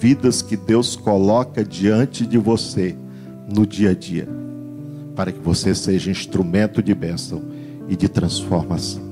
Vidas 0.01 0.43
que 0.43 0.57
Deus 0.57 0.97
coloca 0.97 1.65
diante 1.65 2.27
de 2.27 2.39
você 2.39 2.97
no 3.55 3.65
dia 3.65 3.91
a 3.91 3.95
dia, 3.95 4.29
para 5.15 5.31
que 5.31 5.39
você 5.39 5.73
seja 5.73 6.11
instrumento 6.11 6.83
de 6.83 6.93
bênção 6.93 7.41
e 7.89 7.95
de 7.95 8.09
transformação. 8.09 9.03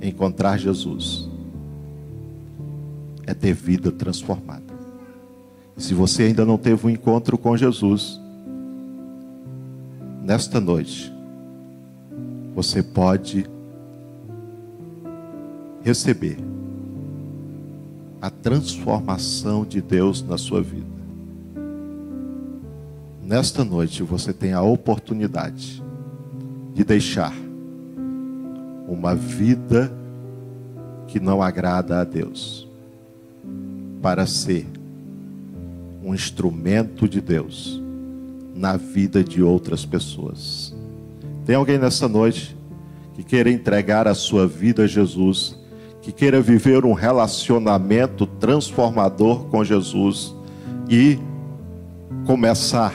Encontrar 0.00 0.58
Jesus 0.58 1.29
é 3.30 3.34
ter 3.34 3.54
vida 3.54 3.92
transformada. 3.92 4.74
Se 5.76 5.94
você 5.94 6.24
ainda 6.24 6.44
não 6.44 6.58
teve 6.58 6.86
um 6.86 6.90
encontro 6.90 7.38
com 7.38 7.56
Jesus, 7.56 8.20
nesta 10.22 10.60
noite, 10.60 11.12
você 12.54 12.82
pode 12.82 13.48
receber 15.82 16.38
a 18.20 18.28
transformação 18.28 19.64
de 19.64 19.80
Deus 19.80 20.22
na 20.22 20.36
sua 20.36 20.60
vida. 20.60 21.00
Nesta 23.22 23.64
noite 23.64 24.02
você 24.02 24.32
tem 24.32 24.52
a 24.52 24.60
oportunidade 24.60 25.82
de 26.74 26.82
deixar 26.82 27.32
uma 28.88 29.14
vida 29.14 29.90
que 31.06 31.20
não 31.20 31.40
agrada 31.40 32.00
a 32.00 32.04
Deus 32.04 32.69
para 34.02 34.26
ser 34.26 34.66
um 36.02 36.14
instrumento 36.14 37.08
de 37.08 37.20
Deus 37.20 37.80
na 38.54 38.76
vida 38.76 39.22
de 39.22 39.42
outras 39.42 39.84
pessoas. 39.84 40.74
Tem 41.44 41.54
alguém 41.54 41.78
nessa 41.78 42.08
noite 42.08 42.56
que 43.14 43.22
queira 43.22 43.50
entregar 43.50 44.08
a 44.08 44.14
sua 44.14 44.46
vida 44.46 44.84
a 44.84 44.86
Jesus 44.86 45.60
que 46.02 46.12
queira 46.12 46.40
viver 46.40 46.84
um 46.84 46.92
relacionamento 46.92 48.26
transformador 48.26 49.44
com 49.46 49.62
Jesus 49.62 50.34
e 50.88 51.18
começar 52.26 52.92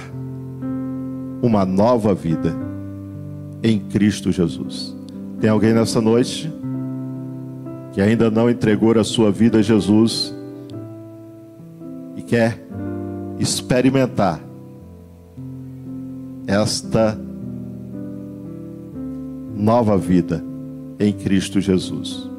uma 1.42 1.66
nova 1.66 2.14
vida 2.14 2.56
em 3.62 3.80
Cristo 3.80 4.32
Jesus. 4.32 4.96
Tem 5.40 5.50
alguém 5.50 5.74
nessa 5.74 6.02
noite 6.02 6.52
que 7.94 8.02
ainda 8.02 8.32
não 8.32 8.50
entregou 8.50 8.98
a 9.00 9.04
sua 9.04 9.32
vida 9.32 9.60
a 9.60 9.62
Jesus 9.62 10.35
quer 12.28 12.60
experimentar 13.40 14.40
esta 16.48 17.18
nova 19.56 19.98
vida 19.98 20.44
em 21.00 21.12
Cristo 21.12 21.60
Jesus? 21.60 22.36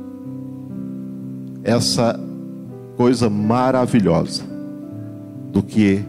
essa 1.66 2.18
coisa 2.96 3.28
maravilhosa 3.28 4.44
do 5.52 5.60
que 5.64 6.04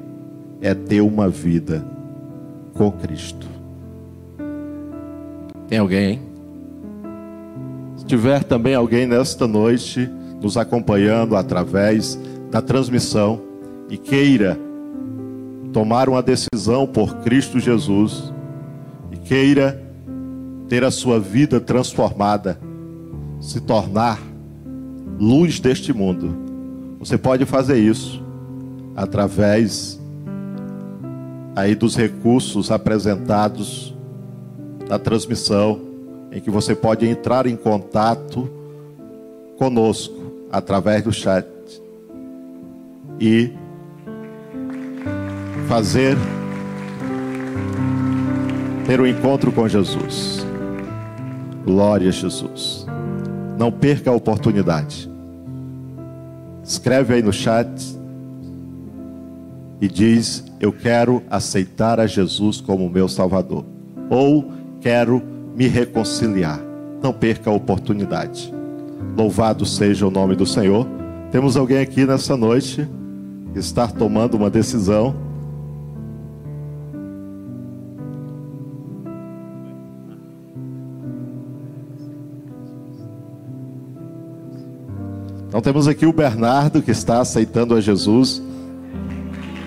é 0.62 0.76
ter 0.76 1.02
uma 1.02 1.30
vida 1.30 1.84
com 2.76 2.92
Cristo. 2.92 3.48
Tem 5.68 5.80
alguém, 5.80 6.12
hein? 6.12 6.22
Se 7.98 8.06
tiver 8.06 8.44
também 8.44 8.76
alguém 8.76 9.08
nesta 9.08 9.48
noite 9.48 10.08
nos 10.40 10.58
acompanhando 10.58 11.36
através 11.36 12.20
da 12.52 12.62
transmissão 12.62 13.42
e 13.90 13.98
queira 13.98 14.58
tomar 15.72 16.10
uma 16.10 16.22
decisão 16.22 16.88
por 16.88 17.18
Cristo 17.18 17.60
Jesus 17.60 18.34
e 19.12 19.18
queira 19.18 19.82
ter 20.68 20.84
a 20.84 20.92
sua 20.92 21.20
vida 21.20 21.60
transformada, 21.60 22.60
se 23.40 23.62
tornar 23.62 24.20
luz 25.20 25.60
deste 25.60 25.94
mundo. 25.94 26.36
Você 27.00 27.18
pode 27.18 27.46
fazer 27.46 27.78
isso 27.78 28.24
através 28.96 30.00
aí 31.56 31.74
dos 31.76 31.96
recursos 31.96 32.72
apresentados 32.72 33.96
na 34.90 35.00
transmissão, 35.00 35.80
em 36.32 36.40
que 36.40 36.50
você 36.50 36.76
pode 36.76 37.08
entrar 37.08 37.48
em 37.48 37.56
contato 37.56 38.50
conosco 39.58 40.16
através 40.52 41.04
do 41.04 41.12
chat 41.12 41.46
e 43.20 43.52
fazer 45.68 46.16
ter 48.86 49.02
um 49.02 49.06
encontro 49.06 49.52
com 49.52 49.68
Jesus. 49.68 50.46
Glória 51.66 52.08
a 52.08 52.12
Jesus. 52.12 52.86
Não 53.60 53.70
perca 53.70 54.10
a 54.10 54.14
oportunidade. 54.14 55.12
Escreve 56.64 57.16
aí 57.16 57.22
no 57.22 57.34
chat 57.34 57.70
e 59.82 59.90
diz: 59.90 60.46
Eu 60.62 60.72
quero 60.72 61.22
aceitar 61.30 62.00
a 62.00 62.08
Jesus 62.08 62.62
como 62.62 62.90
meu 62.90 63.10
Salvador. 63.10 63.66
Ou 64.10 64.50
quero 64.80 65.22
me 65.54 65.68
reconciliar. 65.68 66.62
Não 67.04 67.12
perca 67.12 67.50
a 67.50 67.54
oportunidade. 67.54 68.54
Louvado 69.18 69.66
seja 69.66 70.08
o 70.08 70.12
nome 70.12 70.36
do 70.36 70.46
Senhor. 70.46 70.88
Temos 71.30 71.58
alguém 71.58 71.80
aqui 71.80 72.06
nessa 72.06 72.38
noite 72.38 72.88
que 73.52 73.60
está 73.60 73.86
tomando 73.86 74.36
uma 74.36 74.50
decisão 74.50 75.27
Então 85.58 85.74
temos 85.74 85.88
aqui 85.88 86.06
o 86.06 86.14
Bernardo 86.14 86.84
que 86.84 86.92
está 86.92 87.20
aceitando 87.20 87.74
a 87.74 87.82
Jesus. 87.82 88.40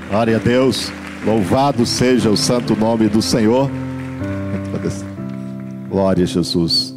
Glória 0.09 0.37
a 0.37 0.39
Deus. 0.39 0.93
Louvado 1.27 1.85
seja 1.85 2.31
o 2.31 2.37
santo 2.37 2.77
nome 2.77 3.09
do 3.09 3.21
Senhor. 3.21 3.69
Glória 5.91 6.23
a 6.23 6.27
Jesus. 6.29 6.95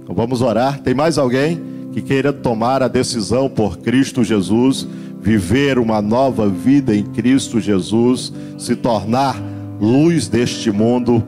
Então 0.00 0.14
vamos 0.14 0.40
orar. 0.40 0.78
Tem 0.78 0.94
mais 0.94 1.18
alguém 1.18 1.60
que 1.92 2.00
queira 2.00 2.32
tomar 2.32 2.80
a 2.80 2.86
decisão 2.86 3.50
por 3.50 3.78
Cristo 3.78 4.22
Jesus, 4.22 4.86
viver 5.20 5.76
uma 5.76 6.00
nova 6.00 6.48
vida 6.48 6.94
em 6.94 7.02
Cristo 7.02 7.60
Jesus, 7.60 8.32
se 8.56 8.76
tornar 8.76 9.34
luz 9.80 10.28
deste 10.28 10.70
mundo 10.70 11.24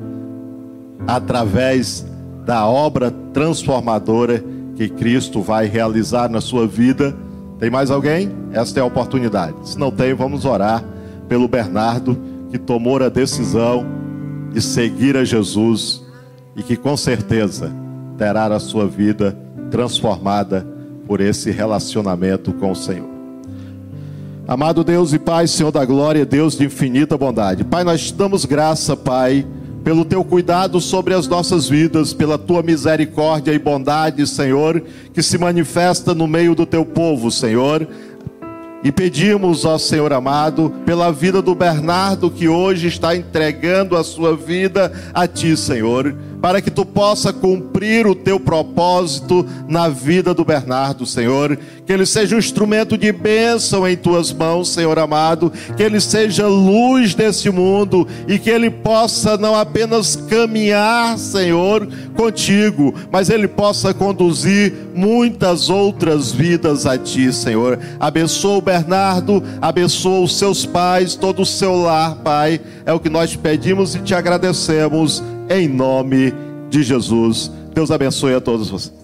através 1.08 2.06
da 2.46 2.68
obra 2.68 3.10
transformadora 3.32 4.53
que 4.76 4.88
Cristo 4.88 5.40
vai 5.40 5.66
realizar 5.66 6.28
na 6.28 6.40
sua 6.40 6.66
vida. 6.66 7.14
Tem 7.58 7.70
mais 7.70 7.90
alguém? 7.90 8.30
Esta 8.52 8.80
é 8.80 8.82
a 8.82 8.86
oportunidade. 8.86 9.54
Se 9.64 9.78
não 9.78 9.90
tem, 9.90 10.14
vamos 10.14 10.44
orar 10.44 10.84
pelo 11.28 11.48
Bernardo 11.48 12.18
que 12.50 12.58
tomou 12.58 13.02
a 13.02 13.08
decisão 13.08 13.84
de 14.52 14.60
seguir 14.60 15.16
a 15.16 15.24
Jesus 15.24 16.02
e 16.54 16.62
que 16.62 16.76
com 16.76 16.96
certeza 16.96 17.72
terá 18.16 18.46
a 18.46 18.60
sua 18.60 18.86
vida 18.86 19.36
transformada 19.70 20.66
por 21.06 21.20
esse 21.20 21.50
relacionamento 21.50 22.52
com 22.52 22.70
o 22.70 22.76
Senhor. 22.76 23.08
Amado 24.46 24.84
Deus 24.84 25.12
e 25.12 25.18
Pai, 25.18 25.46
Senhor 25.46 25.72
da 25.72 25.84
glória, 25.84 26.24
Deus 26.26 26.56
de 26.56 26.66
infinita 26.66 27.16
bondade. 27.16 27.64
Pai, 27.64 27.82
nós 27.82 28.06
te 28.06 28.14
damos 28.14 28.44
graça, 28.44 28.96
Pai, 28.96 29.46
pelo 29.84 30.04
teu 30.04 30.24
cuidado 30.24 30.80
sobre 30.80 31.12
as 31.12 31.28
nossas 31.28 31.68
vidas, 31.68 32.14
pela 32.14 32.38
tua 32.38 32.62
misericórdia 32.62 33.52
e 33.52 33.58
bondade, 33.58 34.26
Senhor, 34.26 34.82
que 35.12 35.22
se 35.22 35.36
manifesta 35.36 36.14
no 36.14 36.26
meio 36.26 36.54
do 36.54 36.64
teu 36.64 36.86
povo, 36.86 37.30
Senhor. 37.30 37.86
E 38.82 38.90
pedimos, 38.90 39.64
ó 39.66 39.76
Senhor 39.78 40.12
amado, 40.12 40.72
pela 40.86 41.12
vida 41.12 41.42
do 41.42 41.54
Bernardo 41.54 42.30
que 42.30 42.48
hoje 42.48 42.88
está 42.88 43.14
entregando 43.14 43.96
a 43.96 44.02
sua 44.02 44.34
vida 44.34 44.90
a 45.12 45.26
ti, 45.26 45.56
Senhor 45.56 46.14
para 46.44 46.60
que 46.60 46.70
tu 46.70 46.84
possa 46.84 47.32
cumprir 47.32 48.06
o 48.06 48.14
teu 48.14 48.38
propósito 48.38 49.46
na 49.66 49.88
vida 49.88 50.34
do 50.34 50.44
Bernardo, 50.44 51.06
Senhor. 51.06 51.58
Que 51.86 51.90
ele 51.90 52.04
seja 52.04 52.36
um 52.36 52.38
instrumento 52.38 52.98
de 52.98 53.10
bênção 53.12 53.88
em 53.88 53.96
tuas 53.96 54.30
mãos, 54.30 54.68
Senhor 54.68 54.98
amado. 54.98 55.50
Que 55.74 55.82
ele 55.82 55.98
seja 56.02 56.46
luz 56.46 57.14
desse 57.14 57.48
mundo 57.48 58.06
e 58.28 58.38
que 58.38 58.50
ele 58.50 58.68
possa 58.68 59.38
não 59.38 59.56
apenas 59.56 60.16
caminhar, 60.16 61.16
Senhor, 61.16 61.88
contigo, 62.14 62.94
mas 63.10 63.30
ele 63.30 63.48
possa 63.48 63.94
conduzir 63.94 64.74
muitas 64.94 65.70
outras 65.70 66.30
vidas 66.30 66.84
a 66.84 66.98
ti, 66.98 67.32
Senhor. 67.32 67.78
Abençoa 67.98 68.58
o 68.58 68.62
Bernardo, 68.62 69.42
abençoa 69.62 70.20
os 70.20 70.36
seus 70.36 70.66
pais, 70.66 71.14
todo 71.14 71.40
o 71.40 71.46
seu 71.46 71.74
lar, 71.74 72.16
Pai. 72.16 72.60
É 72.84 72.92
o 72.92 73.00
que 73.00 73.08
nós 73.08 73.34
pedimos 73.34 73.94
e 73.94 74.00
te 74.00 74.14
agradecemos 74.14 75.22
em 75.48 75.68
nome 75.68 76.32
de 76.70 76.82
Jesus. 76.82 77.50
Deus 77.74 77.90
abençoe 77.90 78.34
a 78.34 78.40
todos 78.40 78.70
vocês. 78.70 79.03